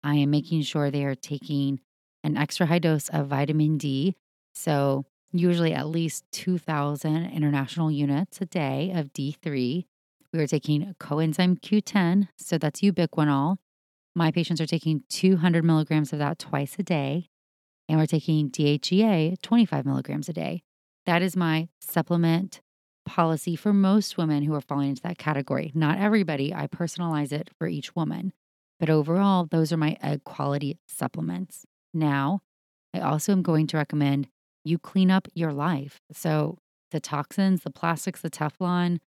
I 0.05 0.17
am 0.17 0.31
making 0.31 0.63
sure 0.63 0.91
they 0.91 1.05
are 1.05 1.15
taking 1.15 1.81
an 2.25 2.37
extra 2.37 2.67
high 2.67 2.79
dose 2.79 3.09
of 3.09 3.29
vitamin 3.29 3.79
D. 3.79 4.17
So, 4.55 5.07
usually 5.33 5.73
at 5.73 5.87
least 5.87 6.25
2,000 6.33 7.31
international 7.31 7.91
units 7.91 8.41
a 8.41 8.47
day 8.47 8.93
of 8.95 9.13
D3. 9.13 9.87
We 10.33 10.39
are 10.39 10.47
taking 10.47 10.95
coenzyme 11.01 11.61
Q10, 11.61 12.29
so 12.37 12.59
that's 12.59 12.83
ubiquinol. 12.83 13.57
My 14.15 14.31
patients 14.31 14.61
are 14.61 14.67
taking 14.67 15.05
200 15.09 15.65
milligrams 15.65 16.13
of 16.13 16.19
that 16.19 16.39
twice 16.39 16.77
a 16.79 16.83
day, 16.83 17.29
and 17.89 17.99
we're 17.99 18.07
taking 18.07 18.51
DHEA 18.51 19.41
25 19.43 19.87
milligrams 19.87 20.29
a 20.29 20.33
day. 20.33 20.63
That 21.07 21.23
is 21.23 21.37
my 21.37 21.69
supplement 21.81 22.61
policy 23.05 23.57
for 23.57 23.73
most 23.73 24.17
women 24.17 24.45
who 24.45 24.55
are 24.55 24.61
falling 24.61 24.91
into 24.91 25.03
that 25.03 25.19
category. 25.19 25.73
Not 25.75 25.99
everybody, 25.99 26.55
I 26.55 26.67
personalize 26.67 27.33
it 27.33 27.51
for 27.59 27.67
each 27.67 27.95
woman. 27.97 28.33
But 28.79 28.91
overall, 28.91 29.47
those 29.51 29.73
are 29.73 29.77
my 29.77 29.97
egg 30.03 30.25
quality 30.25 30.79
supplements. 30.89 31.65
Now, 31.95 32.41
I 32.95 33.01
also 33.01 33.33
am 33.33 33.43
going 33.43 33.67
to 33.69 33.77
recommend 33.77 34.29
you 34.65 34.79
clean 34.79 35.11
up 35.11 35.29
your 35.35 35.53
life. 35.53 36.01
So, 36.13 36.59
the 36.91 37.01
toxins, 37.01 37.63
the 37.63 37.71
plastics, 37.71 38.21
the 38.21 38.31
Teflon, 38.31 38.99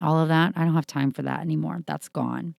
all 0.00 0.18
of 0.18 0.28
that, 0.28 0.52
I 0.56 0.64
don't 0.64 0.74
have 0.74 0.86
time 0.86 1.10
for 1.10 1.22
that 1.22 1.40
anymore. 1.40 1.80
That's 1.86 2.08
gone. 2.08 2.54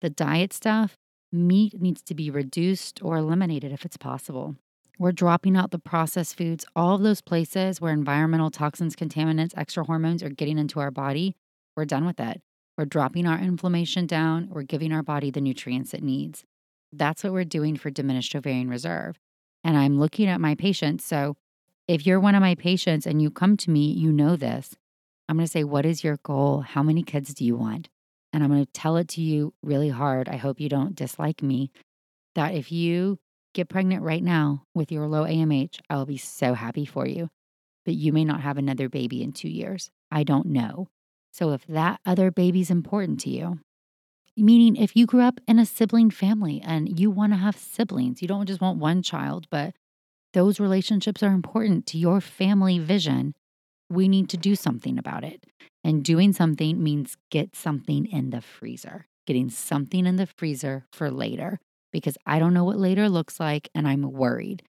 The 0.00 0.10
diet 0.10 0.52
stuff, 0.52 0.96
meat 1.32 1.80
needs 1.80 2.02
to 2.02 2.14
be 2.14 2.30
reduced 2.30 3.02
or 3.02 3.16
eliminated 3.16 3.72
if 3.72 3.84
it's 3.84 3.96
possible. 3.96 4.56
We're 4.98 5.12
dropping 5.12 5.58
out 5.58 5.72
the 5.72 5.78
processed 5.78 6.38
foods, 6.38 6.64
all 6.74 6.94
of 6.94 7.02
those 7.02 7.20
places 7.20 7.82
where 7.82 7.92
environmental 7.92 8.50
toxins, 8.50 8.96
contaminants, 8.96 9.52
extra 9.54 9.84
hormones 9.84 10.22
are 10.22 10.30
getting 10.30 10.56
into 10.58 10.80
our 10.80 10.90
body. 10.90 11.36
We're 11.76 11.84
done 11.84 12.06
with 12.06 12.18
it. 12.18 12.40
We're 12.78 12.86
dropping 12.86 13.26
our 13.26 13.38
inflammation 13.38 14.06
down. 14.06 14.48
We're 14.50 14.62
giving 14.62 14.92
our 14.92 15.02
body 15.02 15.30
the 15.30 15.42
nutrients 15.42 15.92
it 15.92 16.02
needs. 16.02 16.44
That's 16.92 17.22
what 17.22 17.34
we're 17.34 17.44
doing 17.44 17.76
for 17.76 17.90
diminished 17.90 18.34
ovarian 18.34 18.70
reserve. 18.70 19.18
And 19.62 19.76
I'm 19.76 19.98
looking 19.98 20.28
at 20.28 20.40
my 20.40 20.54
patients. 20.54 21.04
So 21.04 21.36
if 21.86 22.06
you're 22.06 22.20
one 22.20 22.34
of 22.34 22.40
my 22.40 22.54
patients 22.54 23.06
and 23.06 23.20
you 23.20 23.30
come 23.30 23.58
to 23.58 23.70
me, 23.70 23.90
you 23.90 24.10
know 24.10 24.34
this. 24.34 24.76
I'm 25.28 25.36
going 25.36 25.46
to 25.46 25.50
say, 25.50 25.64
What 25.64 25.84
is 25.84 26.04
your 26.04 26.18
goal? 26.22 26.62
How 26.62 26.82
many 26.82 27.02
kids 27.02 27.34
do 27.34 27.44
you 27.44 27.56
want? 27.56 27.90
And 28.32 28.42
I'm 28.42 28.50
going 28.50 28.64
to 28.64 28.72
tell 28.72 28.96
it 28.96 29.08
to 29.08 29.20
you 29.20 29.52
really 29.62 29.90
hard. 29.90 30.28
I 30.28 30.36
hope 30.36 30.58
you 30.58 30.70
don't 30.70 30.94
dislike 30.94 31.42
me. 31.42 31.70
That 32.34 32.54
if 32.54 32.72
you 32.72 33.18
get 33.56 33.70
pregnant 33.70 34.02
right 34.02 34.22
now 34.22 34.62
with 34.74 34.92
your 34.92 35.06
low 35.08 35.24
AMH, 35.24 35.80
I 35.88 35.96
will 35.96 36.06
be 36.06 36.18
so 36.18 36.52
happy 36.52 36.84
for 36.84 37.06
you. 37.06 37.30
But 37.86 37.94
you 37.94 38.12
may 38.12 38.24
not 38.24 38.42
have 38.42 38.58
another 38.58 38.88
baby 38.88 39.22
in 39.22 39.32
two 39.32 39.48
years. 39.48 39.90
I 40.10 40.24
don't 40.24 40.46
know. 40.46 40.88
So 41.32 41.52
if 41.52 41.66
that 41.66 42.00
other 42.04 42.30
baby's 42.30 42.70
important 42.70 43.18
to 43.20 43.30
you, 43.30 43.60
meaning 44.36 44.76
if 44.76 44.94
you 44.94 45.06
grew 45.06 45.22
up 45.22 45.40
in 45.48 45.58
a 45.58 45.64
sibling 45.64 46.10
family 46.10 46.60
and 46.62 47.00
you 47.00 47.10
want 47.10 47.32
to 47.32 47.38
have 47.38 47.56
siblings, 47.56 48.20
you 48.20 48.28
don't 48.28 48.46
just 48.46 48.60
want 48.60 48.78
one 48.78 49.02
child, 49.02 49.46
but 49.50 49.74
those 50.34 50.60
relationships 50.60 51.22
are 51.22 51.32
important 51.32 51.86
to 51.86 51.98
your 51.98 52.20
family 52.20 52.78
vision. 52.78 53.34
We 53.88 54.06
need 54.06 54.28
to 54.30 54.36
do 54.36 54.54
something 54.54 54.98
about 54.98 55.24
it. 55.24 55.44
And 55.82 56.04
doing 56.04 56.32
something 56.34 56.82
means 56.82 57.16
get 57.30 57.56
something 57.56 58.06
in 58.06 58.30
the 58.30 58.42
freezer, 58.42 59.06
getting 59.26 59.48
something 59.48 60.04
in 60.04 60.16
the 60.16 60.26
freezer 60.26 60.84
for 60.92 61.10
later 61.10 61.58
because 61.96 62.18
I 62.26 62.38
don't 62.38 62.52
know 62.52 62.64
what 62.64 62.78
later 62.78 63.08
looks 63.08 63.40
like 63.40 63.70
and 63.74 63.88
I'm 63.88 64.02
worried. 64.02 64.62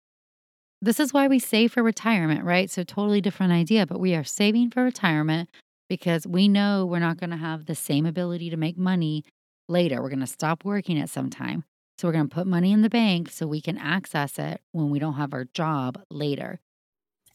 This 0.81 0.97
is 0.97 1.11
why 1.11 1.27
we 1.27 1.39
save 1.39 1.73
for 1.73 1.83
retirement, 1.83 2.45
right? 2.45 2.69
So, 2.69 2.83
totally 2.83 3.19
different 3.19 3.51
idea, 3.51 3.85
but 3.85 3.99
we 3.99 4.15
are 4.15 4.23
saving 4.23 4.69
for 4.69 4.83
retirement 4.83 5.49
because 5.89 6.25
we 6.25 6.47
know 6.47 6.85
we're 6.85 6.99
not 6.99 7.17
going 7.17 7.31
to 7.31 7.37
have 7.37 7.65
the 7.65 7.75
same 7.75 8.05
ability 8.05 8.49
to 8.51 8.57
make 8.57 8.77
money 8.77 9.25
later. 9.67 10.01
We're 10.01 10.09
going 10.09 10.19
to 10.21 10.27
stop 10.27 10.63
working 10.63 10.99
at 10.99 11.09
some 11.09 11.29
time. 11.29 11.65
So, 11.97 12.07
we're 12.07 12.13
going 12.13 12.29
to 12.29 12.35
put 12.35 12.47
money 12.47 12.71
in 12.71 12.81
the 12.81 12.89
bank 12.89 13.29
so 13.29 13.45
we 13.45 13.59
can 13.59 13.77
access 13.77 14.39
it 14.39 14.61
when 14.71 14.89
we 14.89 14.99
don't 14.99 15.15
have 15.15 15.33
our 15.33 15.45
job 15.45 15.99
later. 16.09 16.59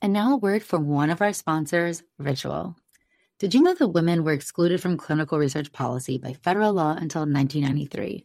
And 0.01 0.13
now, 0.13 0.33
a 0.33 0.37
word 0.37 0.63
from 0.63 0.89
one 0.89 1.11
of 1.11 1.21
our 1.21 1.35
sponsors, 1.35 2.03
Ritual. 2.19 2.77
Did 3.39 3.55
you 3.55 3.61
know 3.63 3.75
that 3.75 3.89
women 3.89 4.23
were 4.23 4.33
excluded 4.33 4.81
from 4.81 4.97
clinical 4.97 5.37
research 5.37 5.73
policy 5.73 6.17
by 6.17 6.33
federal 6.33 6.73
law 6.73 6.93
until 6.93 7.23
1993? 7.23 8.25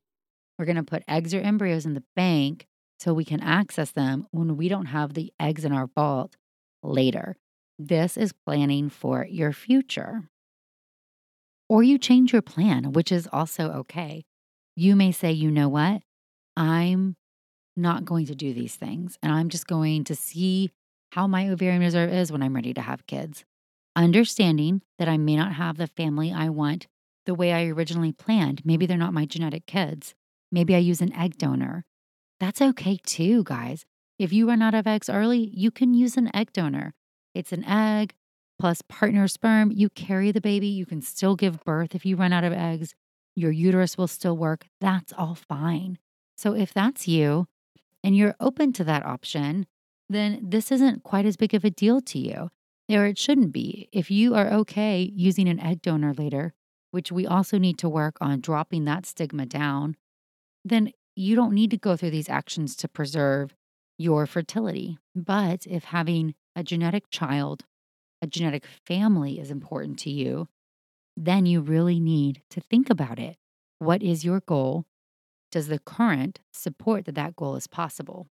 We're 0.57 0.65
going 0.65 0.75
to 0.75 0.83
put 0.83 1.03
eggs 1.07 1.33
or 1.33 1.39
embryos 1.39 1.85
in 1.85 1.93
the 1.93 2.03
bank 2.15 2.67
so 2.99 3.13
we 3.13 3.25
can 3.25 3.41
access 3.41 3.91
them 3.91 4.27
when 4.31 4.57
we 4.57 4.69
don't 4.69 4.87
have 4.87 5.13
the 5.13 5.33
eggs 5.39 5.65
in 5.65 5.71
our 5.71 5.87
vault 5.87 6.35
later. 6.83 7.35
This 7.79 8.15
is 8.15 8.33
planning 8.45 8.89
for 8.89 9.25
your 9.25 9.53
future. 9.53 10.29
Or 11.67 11.81
you 11.81 11.97
change 11.97 12.31
your 12.33 12.41
plan, 12.41 12.91
which 12.91 13.11
is 13.11 13.27
also 13.31 13.71
okay. 13.71 14.23
You 14.75 14.95
may 14.95 15.11
say, 15.11 15.31
you 15.31 15.49
know 15.49 15.69
what? 15.69 16.03
I'm 16.55 17.15
not 17.75 18.05
going 18.05 18.25
to 18.27 18.35
do 18.35 18.53
these 18.53 18.75
things, 18.75 19.17
and 19.23 19.31
I'm 19.31 19.49
just 19.49 19.67
going 19.67 20.03
to 20.03 20.15
see 20.15 20.69
how 21.11 21.27
my 21.27 21.49
ovarian 21.49 21.81
reserve 21.81 22.11
is 22.13 22.31
when 22.31 22.43
I'm 22.43 22.55
ready 22.55 22.73
to 22.73 22.81
have 22.81 23.07
kids. 23.07 23.45
Understanding 23.95 24.81
that 24.99 25.09
I 25.09 25.17
may 25.17 25.35
not 25.35 25.53
have 25.53 25.77
the 25.77 25.87
family 25.87 26.31
I 26.31 26.49
want 26.49 26.87
the 27.25 27.33
way 27.33 27.51
I 27.51 27.65
originally 27.65 28.11
planned. 28.11 28.61
Maybe 28.65 28.85
they're 28.85 28.97
not 28.97 29.13
my 29.13 29.25
genetic 29.25 29.65
kids. 29.65 30.13
Maybe 30.51 30.75
I 30.75 30.79
use 30.79 31.01
an 31.01 31.13
egg 31.13 31.37
donor. 31.37 31.85
That's 32.39 32.61
okay 32.61 32.99
too, 33.05 33.43
guys. 33.43 33.85
If 34.19 34.33
you 34.33 34.47
run 34.47 34.61
out 34.61 34.73
of 34.73 34.87
eggs 34.87 35.09
early, 35.09 35.51
you 35.53 35.71
can 35.71 35.93
use 35.93 36.17
an 36.17 36.33
egg 36.35 36.53
donor. 36.53 36.93
It's 37.33 37.51
an 37.51 37.63
egg 37.63 38.13
plus 38.59 38.81
partner 38.87 39.27
sperm. 39.27 39.71
You 39.71 39.89
carry 39.89 40.31
the 40.31 40.41
baby. 40.41 40.67
You 40.67 40.85
can 40.85 41.01
still 41.01 41.35
give 41.35 41.63
birth 41.63 41.95
if 41.95 42.05
you 42.05 42.15
run 42.15 42.33
out 42.33 42.43
of 42.43 42.53
eggs. 42.53 42.93
Your 43.35 43.51
uterus 43.51 43.97
will 43.97 44.07
still 44.07 44.37
work. 44.37 44.67
That's 44.79 45.13
all 45.13 45.35
fine. 45.35 45.97
So 46.35 46.53
if 46.53 46.73
that's 46.73 47.07
you 47.07 47.47
and 48.03 48.15
you're 48.15 48.35
open 48.39 48.73
to 48.73 48.83
that 48.83 49.05
option, 49.05 49.65
then 50.09 50.39
this 50.43 50.71
isn't 50.71 51.03
quite 51.03 51.25
as 51.25 51.37
big 51.37 51.53
of 51.53 51.63
a 51.63 51.69
deal 51.69 52.01
to 52.01 52.19
you, 52.19 52.49
or 52.89 53.05
it 53.05 53.17
shouldn't 53.17 53.53
be. 53.53 53.87
If 53.93 54.11
you 54.11 54.35
are 54.35 54.51
okay 54.51 55.11
using 55.15 55.47
an 55.47 55.59
egg 55.59 55.81
donor 55.81 56.13
later, 56.13 56.53
which 56.91 57.11
we 57.11 57.25
also 57.25 57.57
need 57.57 57.77
to 57.79 57.89
work 57.89 58.17
on 58.19 58.41
dropping 58.41 58.85
that 58.85 59.05
stigma 59.05 59.45
down 59.45 59.95
then 60.63 60.91
you 61.15 61.35
don't 61.35 61.53
need 61.53 61.71
to 61.71 61.77
go 61.77 61.95
through 61.95 62.11
these 62.11 62.29
actions 62.29 62.75
to 62.77 62.87
preserve 62.87 63.53
your 63.97 64.25
fertility. 64.25 64.97
But 65.15 65.65
if 65.67 65.85
having 65.85 66.35
a 66.55 66.63
genetic 66.63 67.09
child, 67.09 67.65
a 68.21 68.27
genetic 68.27 68.65
family 68.65 69.39
is 69.39 69.51
important 69.51 69.99
to 69.99 70.09
you, 70.09 70.47
then 71.17 71.45
you 71.45 71.61
really 71.61 71.99
need 71.99 72.41
to 72.49 72.61
think 72.61 72.89
about 72.89 73.19
it. 73.19 73.37
What 73.79 74.01
is 74.01 74.23
your 74.23 74.41
goal? 74.41 74.85
Does 75.51 75.67
the 75.67 75.79
current 75.79 76.39
support 76.53 77.05
that 77.05 77.15
that 77.15 77.35
goal 77.35 77.55
is 77.55 77.67
possible? 77.67 78.27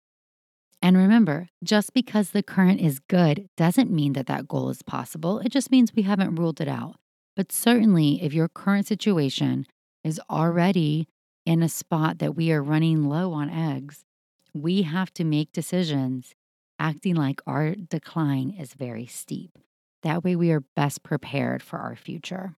And 0.81 0.95
remember, 0.95 1.49
just 1.63 1.93
because 1.93 2.29
the 2.29 2.43
current 2.43 2.79
is 2.79 2.99
good 2.99 3.49
doesn't 3.57 3.91
mean 3.91 4.13
that 4.13 4.27
that 4.27 4.47
goal 4.47 4.69
is 4.69 4.81
possible. 4.81 5.39
It 5.39 5.49
just 5.49 5.71
means 5.71 5.93
we 5.93 6.03
haven't 6.03 6.35
ruled 6.35 6.61
it 6.61 6.69
out. 6.69 6.95
But 7.35 7.51
certainly, 7.51 8.23
if 8.23 8.33
your 8.33 8.47
current 8.47 8.87
situation 8.87 9.65
is 10.03 10.21
already 10.29 11.07
in 11.49 11.63
a 11.63 11.67
spot 11.67 12.19
that 12.19 12.35
we 12.35 12.51
are 12.51 12.61
running 12.61 13.09
low 13.09 13.33
on 13.33 13.49
eggs, 13.49 14.05
we 14.53 14.83
have 14.83 15.11
to 15.11 15.23
make 15.23 15.51
decisions 15.51 16.35
acting 16.77 17.15
like 17.15 17.41
our 17.47 17.73
decline 17.73 18.51
is 18.51 18.75
very 18.75 19.07
steep. 19.07 19.57
That 20.03 20.23
way, 20.23 20.35
we 20.35 20.51
are 20.51 20.61
best 20.75 21.01
prepared 21.01 21.63
for 21.63 21.79
our 21.79 21.95
future. 21.95 22.55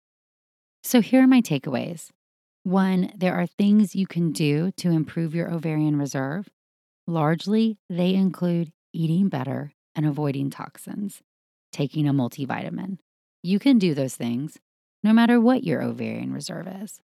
So, 0.84 1.00
here 1.00 1.24
are 1.24 1.28
my 1.28 1.40
takeaways. 1.40 2.10
One, 2.64 3.14
there 3.16 3.34
are 3.34 3.48
things 3.48 3.96
you 3.96 4.08
can 4.08 4.34
do 4.34 4.72
to 4.74 4.92
improve 4.92 5.34
your 5.34 5.50
ovarian 5.50 5.98
reserve. 5.98 6.50
Largely, 7.08 7.78
they 7.90 8.14
include 8.14 8.74
eating 8.92 9.30
better 9.30 9.72
and 9.96 10.06
avoiding 10.06 10.50
toxins, 10.50 11.22
taking 11.72 12.10
a 12.10 12.14
multivitamin. 12.14 12.98
You 13.42 13.58
can 13.58 13.80
do 13.80 13.94
those 13.94 14.16
things 14.16 14.58
no 15.02 15.14
matter 15.14 15.40
what 15.40 15.64
your 15.64 15.82
ovarian 15.82 16.34
reserve 16.34 16.68
is. 16.68 17.00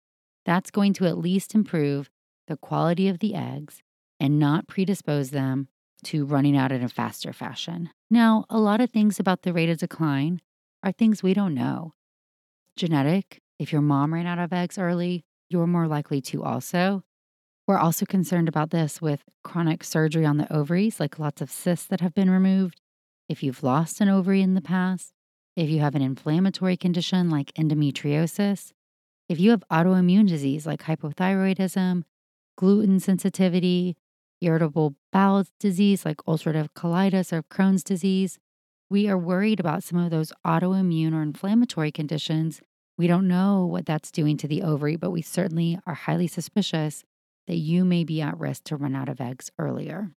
That's 0.44 0.70
going 0.70 0.92
to 0.94 1.06
at 1.06 1.18
least 1.18 1.54
improve 1.54 2.10
the 2.48 2.56
quality 2.56 3.08
of 3.08 3.20
the 3.20 3.34
eggs 3.34 3.82
and 4.18 4.38
not 4.38 4.66
predispose 4.66 5.30
them 5.30 5.68
to 6.04 6.24
running 6.24 6.56
out 6.56 6.72
in 6.72 6.82
a 6.82 6.88
faster 6.88 7.32
fashion. 7.32 7.90
Now, 8.10 8.44
a 8.50 8.58
lot 8.58 8.80
of 8.80 8.90
things 8.90 9.20
about 9.20 9.42
the 9.42 9.52
rate 9.52 9.70
of 9.70 9.78
decline 9.78 10.40
are 10.82 10.92
things 10.92 11.22
we 11.22 11.34
don't 11.34 11.54
know. 11.54 11.94
Genetic, 12.76 13.40
if 13.58 13.72
your 13.72 13.82
mom 13.82 14.12
ran 14.12 14.26
out 14.26 14.38
of 14.38 14.52
eggs 14.52 14.78
early, 14.78 15.24
you're 15.48 15.66
more 15.66 15.86
likely 15.86 16.20
to 16.22 16.42
also. 16.42 17.04
We're 17.68 17.78
also 17.78 18.04
concerned 18.04 18.48
about 18.48 18.70
this 18.70 19.00
with 19.00 19.22
chronic 19.44 19.84
surgery 19.84 20.24
on 20.24 20.38
the 20.38 20.52
ovaries, 20.52 20.98
like 20.98 21.18
lots 21.18 21.40
of 21.40 21.50
cysts 21.50 21.86
that 21.86 22.00
have 22.00 22.14
been 22.14 22.30
removed. 22.30 22.80
If 23.28 23.42
you've 23.42 23.62
lost 23.62 24.00
an 24.00 24.08
ovary 24.08 24.42
in 24.42 24.54
the 24.54 24.60
past, 24.60 25.12
if 25.54 25.70
you 25.70 25.80
have 25.80 25.94
an 25.94 26.02
inflammatory 26.02 26.76
condition 26.76 27.30
like 27.30 27.52
endometriosis, 27.54 28.72
if 29.32 29.40
you 29.40 29.48
have 29.48 29.64
autoimmune 29.72 30.28
disease 30.28 30.66
like 30.66 30.82
hypothyroidism, 30.82 32.02
gluten 32.58 33.00
sensitivity, 33.00 33.96
irritable 34.42 34.94
bowel 35.10 35.46
disease 35.58 36.04
like 36.04 36.18
ulcerative 36.28 36.68
colitis 36.76 37.32
or 37.32 37.42
Crohn's 37.42 37.82
disease, 37.82 38.38
we 38.90 39.08
are 39.08 39.16
worried 39.16 39.58
about 39.58 39.82
some 39.82 39.98
of 39.98 40.10
those 40.10 40.34
autoimmune 40.46 41.14
or 41.14 41.22
inflammatory 41.22 41.90
conditions. 41.90 42.60
We 42.98 43.06
don't 43.06 43.26
know 43.26 43.64
what 43.64 43.86
that's 43.86 44.10
doing 44.10 44.36
to 44.36 44.46
the 44.46 44.62
ovary, 44.62 44.96
but 44.96 45.12
we 45.12 45.22
certainly 45.22 45.78
are 45.86 45.94
highly 45.94 46.26
suspicious 46.26 47.02
that 47.46 47.56
you 47.56 47.86
may 47.86 48.04
be 48.04 48.20
at 48.20 48.38
risk 48.38 48.64
to 48.64 48.76
run 48.76 48.94
out 48.94 49.08
of 49.08 49.18
eggs 49.18 49.50
earlier. 49.58 50.10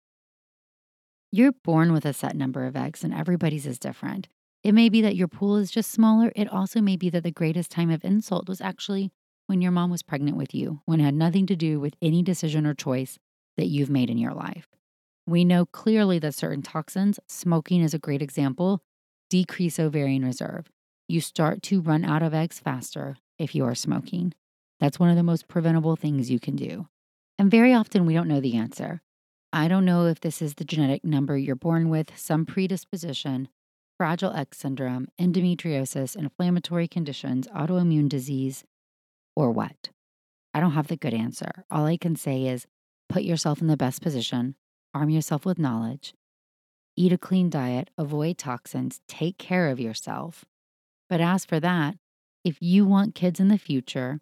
You're 1.32 1.52
born 1.52 1.94
with 1.94 2.06
a 2.06 2.14
set 2.14 2.36
number 2.36 2.66
of 2.66 2.76
eggs, 2.76 3.04
and 3.04 3.14
everybody's 3.14 3.68
is 3.68 3.78
different. 3.78 4.28
It 4.64 4.74
may 4.74 4.88
be 4.88 5.02
that 5.02 5.16
your 5.16 5.28
pool 5.28 5.58
is 5.58 5.72
just 5.72 5.92
smaller. 5.92 6.32
It 6.36 6.48
also 6.48 6.80
may 6.80 6.96
be 6.96 7.10
that 7.10 7.24
the 7.24 7.32
greatest 7.32 7.70
time 7.70 7.90
of 7.90 8.04
insult 8.06 8.48
was 8.48 8.62
actually 8.62 9.12
when 9.48 9.62
your 9.62 9.72
mom 9.72 9.92
was 9.92 10.04
pregnant 10.04 10.38
with 10.38 10.56
you, 10.56 10.80
when 10.86 11.02
it 11.02 11.04
had 11.04 11.16
nothing 11.16 11.46
to 11.48 11.56
do 11.56 11.80
with 11.80 11.96
any 12.02 12.24
decision 12.24 12.66
or 12.66 12.74
choice 12.74 13.20
that 13.58 13.68
you've 13.68 13.90
made 13.90 14.10
in 14.10 14.18
your 14.18 14.34
life. 14.34 14.68
We 15.28 15.44
know 15.44 15.66
clearly 15.66 16.18
that 16.20 16.34
certain 16.34 16.62
toxins, 16.62 17.20
smoking 17.28 17.82
is 17.82 17.94
a 17.94 18.00
great 18.00 18.22
example, 18.22 18.82
decrease 19.30 19.80
ovarian 19.80 20.24
reserve. 20.24 20.70
You 21.10 21.20
start 21.20 21.62
to 21.64 21.82
run 21.82 22.06
out 22.06 22.24
of 22.24 22.34
eggs 22.34 22.60
faster 22.60 23.18
if 23.38 23.54
you 23.54 23.66
are 23.66 23.76
smoking. 23.76 24.34
That's 24.80 25.00
one 25.00 25.10
of 25.10 25.16
the 25.18 25.24
most 25.24 25.48
preventable 25.48 25.96
things 25.98 26.32
you 26.32 26.40
can 26.40 26.56
do. 26.56 26.88
And 27.38 27.52
very 27.52 27.74
often 27.74 28.06
we 28.06 28.14
don't 28.14 28.28
know 28.28 28.40
the 28.40 28.56
answer. 28.56 29.02
I 29.52 29.68
don't 29.68 29.86
know 29.86 30.08
if 30.08 30.22
this 30.22 30.42
is 30.42 30.56
the 30.56 30.66
genetic 30.66 31.04
number 31.04 31.38
you're 31.38 31.56
born 31.56 31.90
with, 31.90 32.18
some 32.18 32.46
predisposition, 32.46 33.50
Fragile 33.98 34.34
X 34.34 34.58
syndrome, 34.58 35.08
endometriosis, 35.20 36.16
inflammatory 36.16 36.88
conditions, 36.88 37.48
autoimmune 37.48 38.10
disease, 38.10 38.64
or 39.36 39.52
what? 39.52 39.90
I 40.54 40.60
don't 40.60 40.72
have 40.72 40.88
the 40.88 40.98
good 40.98 41.14
answer. 41.14 41.66
All 41.72 41.86
I 41.86 41.98
can 41.98 42.16
say 42.16 42.46
is 42.46 42.66
put 43.10 43.24
yourself 43.24 43.62
in 43.62 43.68
the 43.68 43.78
best 43.78 44.02
position, 44.02 44.56
arm 44.94 45.10
yourself 45.10 45.46
with 45.46 45.60
knowledge, 45.60 46.14
eat 46.96 47.14
a 47.14 47.18
clean 47.18 47.50
diet, 47.50 47.90
avoid 47.98 48.38
toxins, 48.38 49.02
take 49.08 49.38
care 49.38 49.70
of 49.70 49.80
yourself. 49.80 50.46
But 51.10 51.22
as 51.22 51.46
for 51.46 51.60
that, 51.60 51.96
if 52.44 52.58
you 52.62 52.86
want 52.86 53.16
kids 53.16 53.40
in 53.40 53.48
the 53.48 53.58
future, 53.58 54.20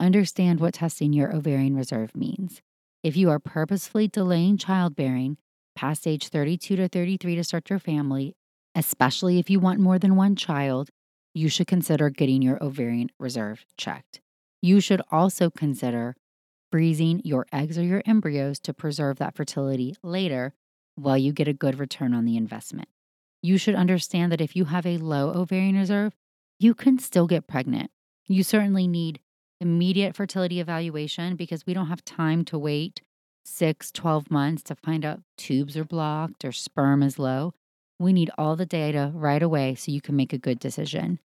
understand 0.00 0.60
what 0.60 0.74
testing 0.74 1.12
your 1.12 1.34
ovarian 1.34 1.76
reserve 1.76 2.16
means. 2.16 2.60
If 3.02 3.16
you 3.16 3.30
are 3.30 3.38
purposefully 3.38 4.08
delaying 4.08 4.58
childbearing 4.58 5.36
past 5.74 6.06
age 6.06 6.28
32 6.28 6.76
to 6.76 6.88
33 6.88 7.36
to 7.36 7.44
start 7.44 7.70
your 7.70 7.78
family, 7.78 8.34
especially 8.74 9.38
if 9.38 9.50
you 9.50 9.60
want 9.60 9.80
more 9.80 9.98
than 9.98 10.16
one 10.16 10.36
child, 10.36 10.90
you 11.34 11.48
should 11.48 11.66
consider 11.66 12.10
getting 12.10 12.42
your 12.42 12.62
ovarian 12.62 13.10
reserve 13.18 13.64
checked. 13.76 14.20
You 14.60 14.80
should 14.80 15.02
also 15.10 15.50
consider 15.50 16.16
freezing 16.70 17.20
your 17.24 17.46
eggs 17.52 17.78
or 17.78 17.82
your 17.82 18.02
embryos 18.06 18.58
to 18.60 18.72
preserve 18.72 19.18
that 19.18 19.34
fertility 19.34 19.96
later 20.02 20.54
while 20.94 21.18
you 21.18 21.32
get 21.32 21.48
a 21.48 21.52
good 21.52 21.78
return 21.78 22.14
on 22.14 22.24
the 22.24 22.36
investment. 22.36 22.88
You 23.42 23.58
should 23.58 23.74
understand 23.74 24.30
that 24.32 24.40
if 24.40 24.54
you 24.54 24.66
have 24.66 24.86
a 24.86 24.98
low 24.98 25.30
ovarian 25.34 25.76
reserve, 25.76 26.14
you 26.58 26.74
can 26.74 26.98
still 26.98 27.26
get 27.26 27.46
pregnant. 27.46 27.90
You 28.26 28.42
certainly 28.42 28.86
need 28.86 29.20
immediate 29.60 30.14
fertility 30.14 30.60
evaluation 30.60 31.36
because 31.36 31.66
we 31.66 31.74
don't 31.74 31.88
have 31.88 32.04
time 32.04 32.44
to 32.46 32.58
wait 32.58 33.02
six, 33.44 33.90
12 33.90 34.30
months 34.30 34.62
to 34.64 34.76
find 34.76 35.04
out 35.04 35.22
tubes 35.36 35.76
are 35.76 35.84
blocked 35.84 36.44
or 36.44 36.52
sperm 36.52 37.02
is 37.02 37.18
low. 37.18 37.54
We 38.02 38.12
need 38.12 38.32
all 38.36 38.56
the 38.56 38.66
data 38.66 39.12
right 39.14 39.40
away 39.40 39.76
so 39.76 39.92
you 39.92 40.00
can 40.00 40.16
make 40.16 40.32
a 40.32 40.38
good 40.38 40.58
decision. 40.58 41.20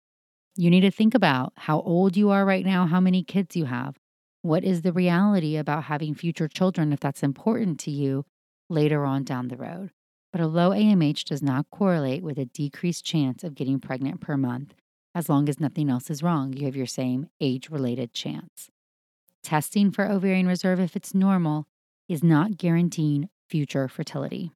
You 0.57 0.69
need 0.69 0.83
to 0.83 0.91
think 0.91 1.15
about 1.15 1.55
how 1.57 1.81
old 1.81 2.19
you 2.19 2.29
are 2.29 2.45
right 2.45 2.67
now, 2.67 2.87
how 2.87 3.01
many 3.01 3.25
kids 3.25 3.57
you 3.57 3.65
have. 3.65 3.97
What 4.43 4.63
is 4.63 4.83
the 4.83 4.93
reality 4.93 5.57
about 5.57 5.85
having 5.85 6.15
future 6.15 6.49
children 6.49 6.93
if 6.93 7.01
that's 7.01 7.23
important 7.23 7.81
to 7.81 7.91
you 7.91 8.27
later 8.69 9.07
on 9.07 9.25
down 9.25 9.49
the 9.49 9.57
road? 9.57 9.91
But 10.33 10.43
a 10.43 10.47
low 10.47 10.69
AMH 10.69 11.25
does 11.25 11.43
not 11.43 11.65
correlate 11.71 12.23
with 12.23 12.39
a 12.39 12.45
decreased 12.45 13.07
chance 13.07 13.43
of 13.43 13.55
getting 13.55 13.81
pregnant 13.81 14.21
per 14.21 14.37
month 14.37 14.75
as 15.15 15.31
long 15.31 15.49
as 15.49 15.59
nothing 15.59 15.89
else 15.89 16.11
is 16.11 16.23
wrong. 16.23 16.53
You 16.53 16.67
have 16.67 16.77
your 16.77 16.85
same 16.85 17.31
age 17.41 17.71
related 17.71 18.13
chance. 18.13 18.69
Testing 19.43 19.91
for 19.91 20.05
ovarian 20.05 20.47
reserve, 20.47 20.79
if 20.79 20.95
it's 20.95 21.15
normal, 21.15 21.69
is 22.07 22.23
not 22.23 22.59
guaranteeing 22.59 23.31
future 23.49 23.89
fertility. 23.89 24.53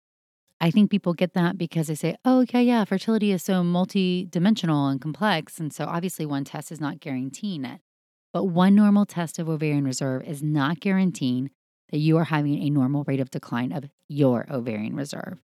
I 0.61 0.71
think 0.71 0.91
people 0.91 1.15
get 1.15 1.33
that 1.33 1.57
because 1.57 1.87
they 1.87 1.95
say, 1.95 2.17
oh, 2.25 2.45
yeah, 2.53 2.61
yeah, 2.61 2.85
fertility 2.85 3.33
is 3.33 3.43
so 3.43 3.63
multidimensional 3.63 4.91
and 4.91 5.01
complex. 5.01 5.59
And 5.59 5.73
so 5.73 5.87
obviously 5.87 6.27
one 6.27 6.45
test 6.45 6.71
is 6.71 6.81
not 6.81 7.01
guaranteeing 7.01 7.65
it. 7.65 7.81
But 8.33 8.45
one 8.45 8.75
normal 8.75 9.07
test 9.07 9.39
of 9.39 9.49
ovarian 9.49 9.85
reserve 9.85 10.23
is 10.25 10.43
not 10.43 10.81
guaranteeing 10.81 11.51
that 11.91 11.99
you 11.99 12.17
are 12.19 12.25
having 12.25 12.63
a 12.63 12.71
normal 12.71 13.05
rate 13.05 13.21
of 13.21 13.31
decline 13.31 13.73
of 13.73 13.85
your 14.09 14.47
ovarian 14.51 14.95
reserve. 14.95 15.39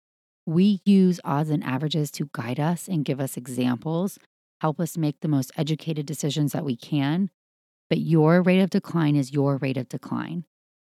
We 0.45 0.81
use 0.83 1.21
odds 1.23 1.49
and 1.49 1.63
averages 1.63 2.11
to 2.11 2.29
guide 2.33 2.59
us 2.59 2.87
and 2.87 3.05
give 3.05 3.21
us 3.21 3.37
examples, 3.37 4.17
help 4.59 4.79
us 4.79 4.97
make 4.97 5.21
the 5.21 5.29
most 5.29 5.51
educated 5.55 6.05
decisions 6.05 6.51
that 6.51 6.65
we 6.65 6.75
can. 6.75 7.29
But 7.89 7.99
your 7.99 8.41
rate 8.41 8.59
of 8.59 8.71
decline 8.71 9.15
is 9.15 9.31
your 9.31 9.57
rate 9.57 9.77
of 9.77 9.87
decline. 9.87 10.45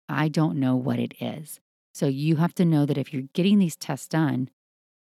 I 0.09 0.29
don't 0.29 0.59
know 0.59 0.77
what 0.77 0.99
it 0.99 1.15
is. 1.21 1.61
So 1.93 2.07
you 2.07 2.37
have 2.37 2.55
to 2.55 2.65
know 2.65 2.87
that 2.87 2.99
if 2.99 3.13
you're 3.13 3.29
getting 3.35 3.59
these 3.59 3.77
tests 3.77 4.09
done, 4.09 4.49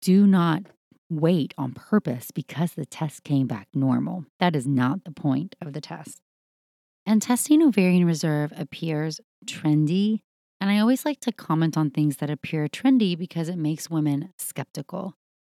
do 0.01 0.27
not 0.27 0.63
wait 1.09 1.53
on 1.57 1.73
purpose 1.73 2.31
because 2.31 2.73
the 2.73 2.85
test 2.85 3.23
came 3.23 3.47
back 3.47 3.67
normal. 3.73 4.25
That 4.39 4.55
is 4.55 4.67
not 4.67 5.03
the 5.05 5.11
point 5.11 5.55
of 5.61 5.73
the 5.73 5.81
test. 5.81 6.21
And 7.05 7.21
testing 7.21 7.61
ovarian 7.61 8.05
reserve 8.05 8.51
appears 8.55 9.19
trendy. 9.45 10.19
And 10.59 10.69
I 10.69 10.79
always 10.79 11.05
like 11.05 11.19
to 11.21 11.31
comment 11.31 11.77
on 11.77 11.89
things 11.89 12.17
that 12.17 12.29
appear 12.29 12.67
trendy 12.67 13.17
because 13.17 13.49
it 13.49 13.57
makes 13.57 13.89
women 13.89 14.33
skeptical. 14.37 15.15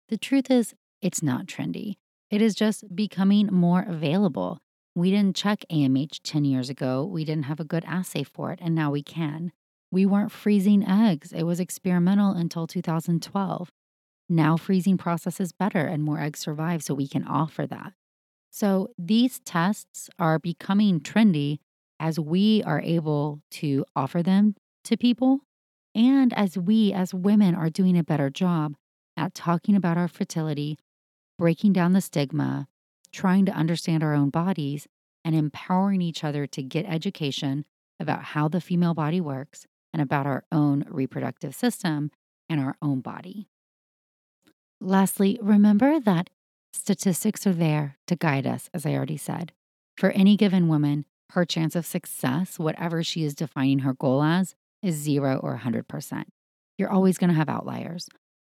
The 0.09 0.19
truth 0.19 0.51
is, 0.51 0.75
it's 1.01 1.23
not 1.23 1.47
trendy. 1.47 1.95
It 2.31 2.43
is 2.43 2.55
just 2.55 2.95
becoming 2.95 3.49
more 3.53 3.85
available. 3.89 4.59
We 4.95 5.11
didn't 5.11 5.37
check 5.37 5.65
AMH 5.71 6.21
10 6.25 6.45
years 6.45 6.71
ago. 6.71 7.05
We 7.05 7.25
didn't 7.25 7.45
have 7.45 7.61
a 7.61 7.65
good 7.65 7.85
assay 7.87 8.25
for 8.25 8.51
it, 8.51 8.59
and 8.63 8.75
now 8.75 8.91
we 8.91 9.03
can. 9.03 9.53
We 9.91 10.05
weren't 10.07 10.33
freezing 10.33 10.87
eggs. 10.87 11.33
It 11.33 11.45
was 11.45 11.61
experimental 11.61 12.33
until 12.33 12.67
2012. 12.67 13.71
Now 14.29 14.57
freezing 14.57 14.99
process 14.99 15.41
is 15.41 15.53
better 15.53 15.87
and 15.87 16.03
more 16.03 16.21
eggs 16.21 16.41
survive, 16.41 16.83
so 16.83 16.95
we 16.95 17.07
can 17.07 17.25
offer 17.25 17.67
that. 17.67 17.93
So 18.51 18.89
these 18.99 19.39
tests 19.41 20.11
are 20.19 20.39
becoming 20.39 21.01
trendy 21.01 21.59
as 22.01 22.19
we 22.19 22.63
are 22.65 22.81
able 22.81 23.41
to 23.51 23.85
offer 23.95 24.23
them 24.23 24.55
to 24.85 24.97
people 24.97 25.41
and 25.95 26.33
as 26.35 26.59
we 26.59 26.93
as 26.93 27.15
women 27.15 27.55
are 27.55 27.71
doing 27.71 27.97
a 27.97 28.05
better 28.05 28.29
job 28.29 28.75
at 29.17 29.35
talking 29.35 29.77
about 29.77 29.97
our 29.97 30.09
fertility, 30.09 30.79
breaking 31.39 31.73
down 31.73 31.93
the 31.93 32.01
stigma, 32.01 32.67
trying 33.13 33.47
to 33.47 33.53
understand 33.53 34.03
our 34.03 34.15
own 34.15 34.31
bodies, 34.31 34.87
and 35.25 35.35
empowering 35.35 36.03
each 36.03 36.23
other 36.23 36.47
to 36.47 36.63
get 36.63 36.85
education 36.87 37.65
about 37.99 38.23
how 38.23 38.47
the 38.47 38.61
female 38.61 38.95
body 38.95 39.21
works 39.21 39.67
and 39.97 40.03
about 40.03 40.27
our 40.27 40.45
own 40.53 40.85
reproductive 40.91 41.55
system, 41.55 42.11
and 42.51 42.61
our 42.61 42.77
own 42.83 43.01
body. 43.01 43.49
Lastly, 44.79 45.39
remember 45.41 45.99
that 45.99 46.29
statistics 46.75 47.47
are 47.47 47.55
there 47.55 47.97
to 48.07 48.15
guide 48.15 48.47
us, 48.47 48.69
as 48.75 48.85
I 48.85 48.93
already 48.93 49.17
said. 49.17 49.53
For 49.97 50.11
any 50.11 50.37
given 50.37 50.69
woman, 50.69 51.07
her 51.31 51.47
chance 51.47 51.75
of 51.75 51.87
success, 51.87 52.59
whatever 52.59 53.03
she 53.03 53.25
is 53.25 53.35
defining 53.35 53.79
her 53.79 53.95
goal 53.95 54.23
as, 54.23 54.55
is 54.83 54.97
zero 54.97 55.41
or 55.43 55.63
100%. 55.65 56.25
You're 56.77 56.93
always 56.93 57.17
going 57.17 57.31
to 57.31 57.37
have 57.37 57.49
outliers. 57.49 58.07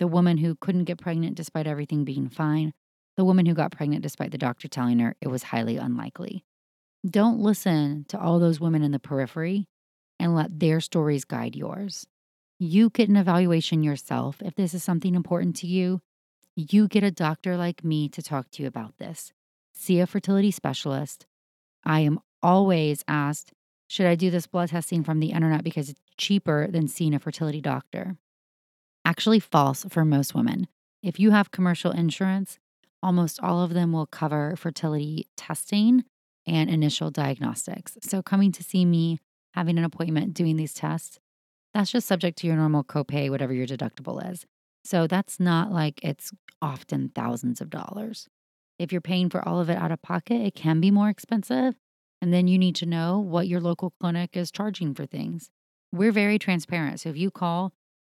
The 0.01 0.09
woman 0.09 0.39
who 0.39 0.57
couldn't 0.57 0.85
get 0.85 0.99
pregnant 0.99 1.37
despite 1.37 1.69
everything 1.69 2.05
being 2.05 2.29
fine, 2.29 2.73
the 3.17 3.25
woman 3.25 3.47
who 3.47 3.55
got 3.55 3.71
pregnant 3.71 4.03
despite 4.03 4.33
the 4.33 4.39
doctor 4.39 4.67
telling 4.67 4.99
her 4.99 5.15
it 5.21 5.29
was 5.29 5.45
highly 5.45 5.77
unlikely. 5.77 6.45
Don't 7.09 7.39
listen 7.39 8.07
to 8.09 8.19
all 8.19 8.41
those 8.41 8.59
women 8.59 8.83
in 8.83 8.91
the 8.91 8.99
periphery 8.99 9.69
and 10.19 10.35
let 10.35 10.59
their 10.59 10.81
stories 10.81 11.25
guide 11.25 11.57
yours. 11.57 12.07
You 12.59 12.91
get 12.91 13.09
an 13.09 13.17
evaluation 13.17 13.83
yourself 13.83 14.43
if 14.43 14.55
this 14.55 14.75
is 14.75 14.83
something 14.83 15.15
important 15.15 15.57
to 15.57 15.67
you. 15.67 16.01
You 16.57 16.89
get 16.89 17.05
a 17.05 17.11
doctor 17.11 17.57
like 17.57 17.85
me 17.85 18.09
to 18.11 18.23
talk 18.23 18.51
to 18.53 18.63
you 18.63 18.69
about 18.69 18.99
this. 18.99 19.33
See 19.75 20.01
a 20.01 20.07
fertility 20.07 20.51
specialist. 20.51 21.27
I 21.85 22.01
am 22.01 22.19
always 22.43 23.05
asked, 23.07 23.53
should 23.87 24.07
I 24.07 24.17
do 24.17 24.31
this 24.31 24.47
blood 24.47 24.71
testing 24.71 25.05
from 25.05 25.21
the 25.21 25.31
internet 25.31 25.63
because 25.63 25.89
it's 25.89 26.01
cheaper 26.17 26.67
than 26.69 26.89
seeing 26.89 27.15
a 27.15 27.21
fertility 27.21 27.61
doctor? 27.61 28.17
Actually, 29.05 29.41
false 29.41 29.87
for 29.89 30.05
most 30.05 30.35
women. 30.35 30.67
If 31.03 31.21
you 31.21 31.31
have 31.31 31.53
commercial 31.53 31.93
insurance, 31.93 32.59
almost 33.03 33.41
all 33.41 33.63
of 33.63 33.73
them 33.73 33.93
will 33.93 34.07
cover 34.07 34.57
fertility 34.57 35.29
testing 35.37 36.05
and 36.47 36.69
initial 36.69 37.11
diagnostics. 37.11 37.97
So, 38.03 38.23
coming 38.23 38.53
to 38.53 38.65
see 38.65 38.85
me, 38.85 39.19
having 39.59 39.77
an 39.77 39.85
appointment, 39.85 40.35
doing 40.35 40.57
these 40.57 40.73
tests, 40.73 41.19
that's 41.75 41.91
just 41.91 42.07
subject 42.07 42.39
to 42.39 42.47
your 42.47 42.55
normal 42.55 42.85
copay, 42.85 43.29
whatever 43.29 43.53
your 43.53 43.67
deductible 43.67 44.31
is. 44.31 44.47
So, 44.85 45.09
that's 45.09 45.41
not 45.41 45.73
like 45.73 45.99
it's 46.03 46.33
often 46.63 47.11
thousands 47.13 47.61
of 47.61 47.69
dollars. 47.69 48.29
If 48.79 48.93
you're 48.93 49.01
paying 49.01 49.29
for 49.29 49.47
all 49.47 49.61
of 49.61 49.69
it 49.69 49.77
out 49.77 49.91
of 49.91 50.01
pocket, 50.01 50.41
it 50.47 50.55
can 50.55 50.81
be 50.81 50.93
more 50.93 51.09
expensive. 51.09 51.75
And 52.23 52.33
then 52.33 52.47
you 52.47 52.57
need 52.57 52.77
to 52.77 52.87
know 52.87 53.19
what 53.19 53.49
your 53.49 53.61
local 53.61 53.93
clinic 54.01 54.37
is 54.37 54.53
charging 54.53 54.95
for 54.95 55.07
things. 55.07 55.51
We're 55.93 56.13
very 56.13 56.39
transparent. 56.39 57.01
So 57.01 57.09
if 57.09 57.17
you 57.17 57.31
call, 57.31 57.73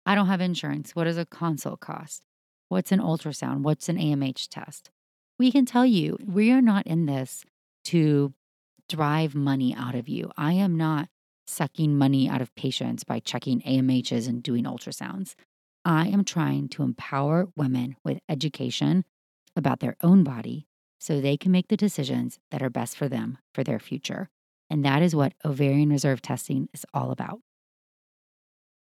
I 0.07 0.15
don't 0.15 0.27
have 0.29 0.41
insurance. 0.41 0.95
What 0.95 1.05
does 1.05 1.19
a 1.19 1.27
consult 1.27 1.81
cost? 1.81 2.23
What's 2.69 2.93
an 2.93 3.01
ultrasound? 3.01 3.63
What's 3.63 3.89
an 3.89 3.97
AMH 3.97 4.49
test? 4.49 4.91
We 5.39 5.51
can 5.51 5.67
tell 5.67 5.87
you 5.87 6.17
we 6.25 6.53
are 6.53 6.63
not 6.63 6.87
in 6.87 7.07
this 7.07 7.45
to 7.87 8.33
drive 8.89 9.35
money 9.35 9.75
out 9.75 9.95
of 9.95 10.09
you. 10.09 10.31
I 10.37 10.53
am 10.53 10.77
not 10.77 11.09
sucking 11.47 11.97
money 11.97 12.29
out 12.29 12.41
of 12.41 12.55
patients 12.55 13.05
by 13.05 13.21
checking 13.21 13.61
AMHs 13.63 14.29
and 14.29 14.43
doing 14.43 14.65
ultrasounds. 14.65 15.35
I 15.85 16.09
am 16.09 16.25
trying 16.25 16.69
to 16.71 16.83
empower 16.83 17.49
women 17.57 17.97
with 18.05 18.21
education 18.29 19.05
about 19.57 19.81
their 19.81 19.97
own 20.03 20.23
body 20.25 20.67
so 21.01 21.21
they 21.21 21.37
can 21.37 21.51
make 21.51 21.69
the 21.69 21.77
decisions 21.77 22.39
that 22.51 22.63
are 22.63 22.71
best 22.71 22.97
for 22.97 23.09
them 23.09 23.39
for 23.53 23.65
their 23.65 23.81
future. 23.81 24.29
And 24.71 24.85
that 24.85 25.03
is 25.03 25.15
what 25.15 25.35
ovarian 25.45 25.91
reserve 25.91 26.23
testing 26.23 26.69
is 26.73 26.87
all 26.95 27.11
about. 27.11 27.41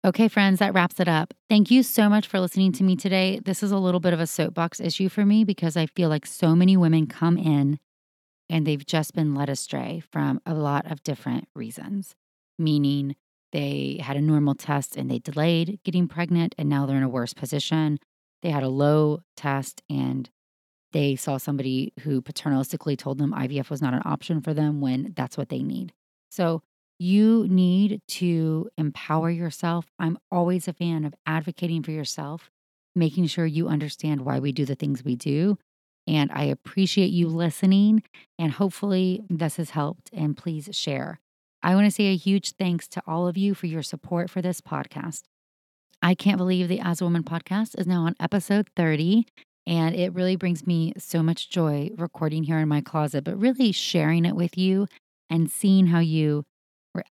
Okay, 0.07 0.29
friends, 0.29 0.61
that 0.61 0.73
wraps 0.73 1.01
it 1.01 1.09
up. 1.09 1.35
Thank 1.51 1.69
you 1.69 1.83
so 1.83 2.09
much 2.09 2.29
for 2.29 2.39
listening 2.39 2.71
to 2.75 2.85
me 2.85 2.95
today. 2.95 3.41
This 3.45 3.65
is 3.65 3.73
a 3.73 3.79
little 3.79 3.99
bit 3.99 4.13
of 4.13 4.21
a 4.21 4.27
soapbox 4.27 4.79
issue 4.79 5.09
for 5.09 5.27
me 5.27 5.43
because 5.43 5.77
I 5.77 5.87
feel 5.87 6.09
like 6.09 6.27
so 6.27 6.55
many 6.55 6.77
women 6.77 7.09
come 7.09 7.37
in 7.37 7.81
and 8.49 8.65
they've 8.65 8.87
just 8.87 9.15
been 9.15 9.35
led 9.35 9.49
astray 9.49 10.01
from 10.13 10.41
a 10.47 10.55
lot 10.55 10.89
of 10.91 11.03
different 11.03 11.49
reasons, 11.57 12.15
meaning 12.59 13.17
they 13.53 14.01
had 14.03 14.17
a 14.17 14.21
normal 14.21 14.55
test 14.55 14.97
and 14.97 15.11
they 15.11 15.19
delayed 15.19 15.81
getting 15.85 16.09
pregnant 16.09 16.55
and 16.59 16.69
now 16.69 16.87
they're 16.87 16.97
in 16.97 17.03
a 17.03 17.09
worse 17.09 17.35
position. 17.35 17.99
They 18.43 18.51
had 18.51 18.63
a 18.63 18.69
low 18.69 19.21
test 19.37 19.83
and 19.89 20.29
they 20.93 21.17
saw 21.17 21.37
somebody 21.37 21.93
who 22.01 22.23
paternalistically 22.23 22.99
told 22.99 23.19
them 23.19 23.33
IVF 23.33 23.71
was 23.71 23.83
not 23.83 23.95
an 23.95 24.03
option 24.05 24.41
for 24.41 24.55
them 24.55 24.81
when 24.81 25.13
that's 25.17 25.37
what 25.37 25.49
they 25.49 25.63
need. 25.63 25.93
So 26.31 26.63
you 26.99 27.47
need 27.49 28.01
to 28.09 28.71
empower 28.79 29.31
yourself. 29.31 29.87
I'm 29.99 30.19
always 30.31 30.69
a 30.69 30.73
fan 30.73 31.05
of 31.05 31.15
advocating 31.27 31.83
for 31.83 31.91
yourself, 31.91 32.51
making 32.95 33.27
sure 33.27 33.47
you 33.47 33.69
understand 33.69 34.23
why 34.23 34.39
we 34.39 34.53
do 34.53 34.65
the 34.65 34.75
things 34.75 35.05
we 35.05 35.17
do. 35.17 35.59
And 36.07 36.31
I 36.33 36.45
appreciate 36.45 37.11
you 37.11 37.29
listening. 37.29 38.03
And 38.39 38.53
hopefully, 38.53 39.23
this 39.29 39.57
has 39.57 39.71
helped. 39.71 40.09
And 40.13 40.37
please 40.37 40.69
share. 40.73 41.21
I 41.63 41.75
want 41.75 41.87
to 41.87 41.91
say 41.91 42.07
a 42.07 42.17
huge 42.17 42.53
thanks 42.53 42.87
to 42.89 43.03
all 43.07 43.27
of 43.27 43.37
you 43.37 43.55
for 43.55 43.67
your 43.67 43.83
support 43.83 44.31
for 44.31 44.41
this 44.41 44.61
podcast. 44.61 45.23
I 46.03 46.15
can't 46.15 46.39
believe 46.39 46.69
the 46.69 46.81
As 46.81 47.01
a 47.01 47.05
Woman 47.05 47.25
podcast 47.25 47.79
is 47.79 47.87
now 47.87 48.03
on 48.03 48.15
episode 48.21 48.69
30. 48.77 49.27
And 49.67 49.97
it 49.97 50.15
really 50.15 50.37
brings 50.37 50.67
me 50.67 50.93
so 50.97 51.23
much 51.23 51.51
joy 51.51 51.91
recording 51.97 52.45
here 52.45 52.59
in 52.59 52.69
my 52.69 52.81
closet, 52.81 53.25
but 53.25 53.39
really 53.39 53.73
sharing 53.73 54.25
it 54.25 54.37
with 54.37 54.57
you 54.57 54.87
and 55.29 55.51
seeing 55.51 55.89
how 55.89 55.99
you 55.99 56.45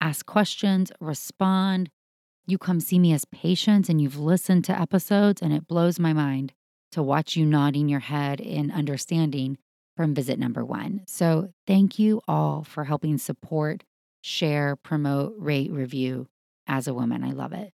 ask 0.01 0.25
questions, 0.25 0.91
respond. 0.99 1.89
You 2.45 2.57
come 2.57 2.79
see 2.79 2.99
me 2.99 3.13
as 3.13 3.25
patients 3.25 3.87
and 3.87 4.01
you've 4.01 4.19
listened 4.19 4.65
to 4.65 4.79
episodes, 4.79 5.41
and 5.41 5.53
it 5.53 5.67
blows 5.67 5.99
my 5.99 6.11
mind 6.11 6.53
to 6.91 7.01
watch 7.01 7.35
you 7.37 7.45
nodding 7.45 7.87
your 7.87 8.01
head 8.01 8.41
in 8.41 8.69
understanding 8.71 9.57
from 9.95 10.13
visit 10.13 10.37
number 10.37 10.65
one. 10.65 11.03
So, 11.07 11.53
thank 11.65 11.97
you 11.99 12.21
all 12.27 12.63
for 12.63 12.83
helping 12.83 13.17
support, 13.17 13.83
share, 14.21 14.75
promote, 14.75 15.35
rate, 15.37 15.71
review 15.71 16.27
as 16.67 16.87
a 16.87 16.93
woman. 16.93 17.23
I 17.23 17.31
love 17.31 17.53
it. 17.53 17.73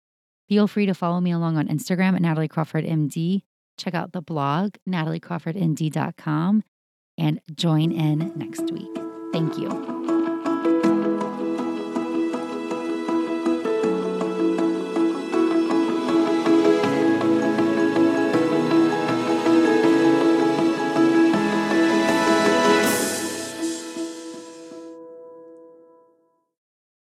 Feel 0.47 0.67
free 0.67 0.85
to 0.85 0.93
follow 0.93 1.19
me 1.19 1.31
along 1.31 1.57
on 1.57 1.67
Instagram 1.67 2.15
at 2.15 2.21
Natalie 2.21 2.47
Crawford 2.47 2.85
MD 2.85 3.41
check 3.77 3.93
out 3.93 4.11
the 4.11 4.21
blog, 4.21 4.75
nataliecrawfordmd.com, 4.87 6.63
and 7.17 7.41
join 7.53 7.91
in 7.91 8.33
next 8.35 8.71
week. 8.71 8.89
Thank 9.31 9.57
you. 9.57 10.14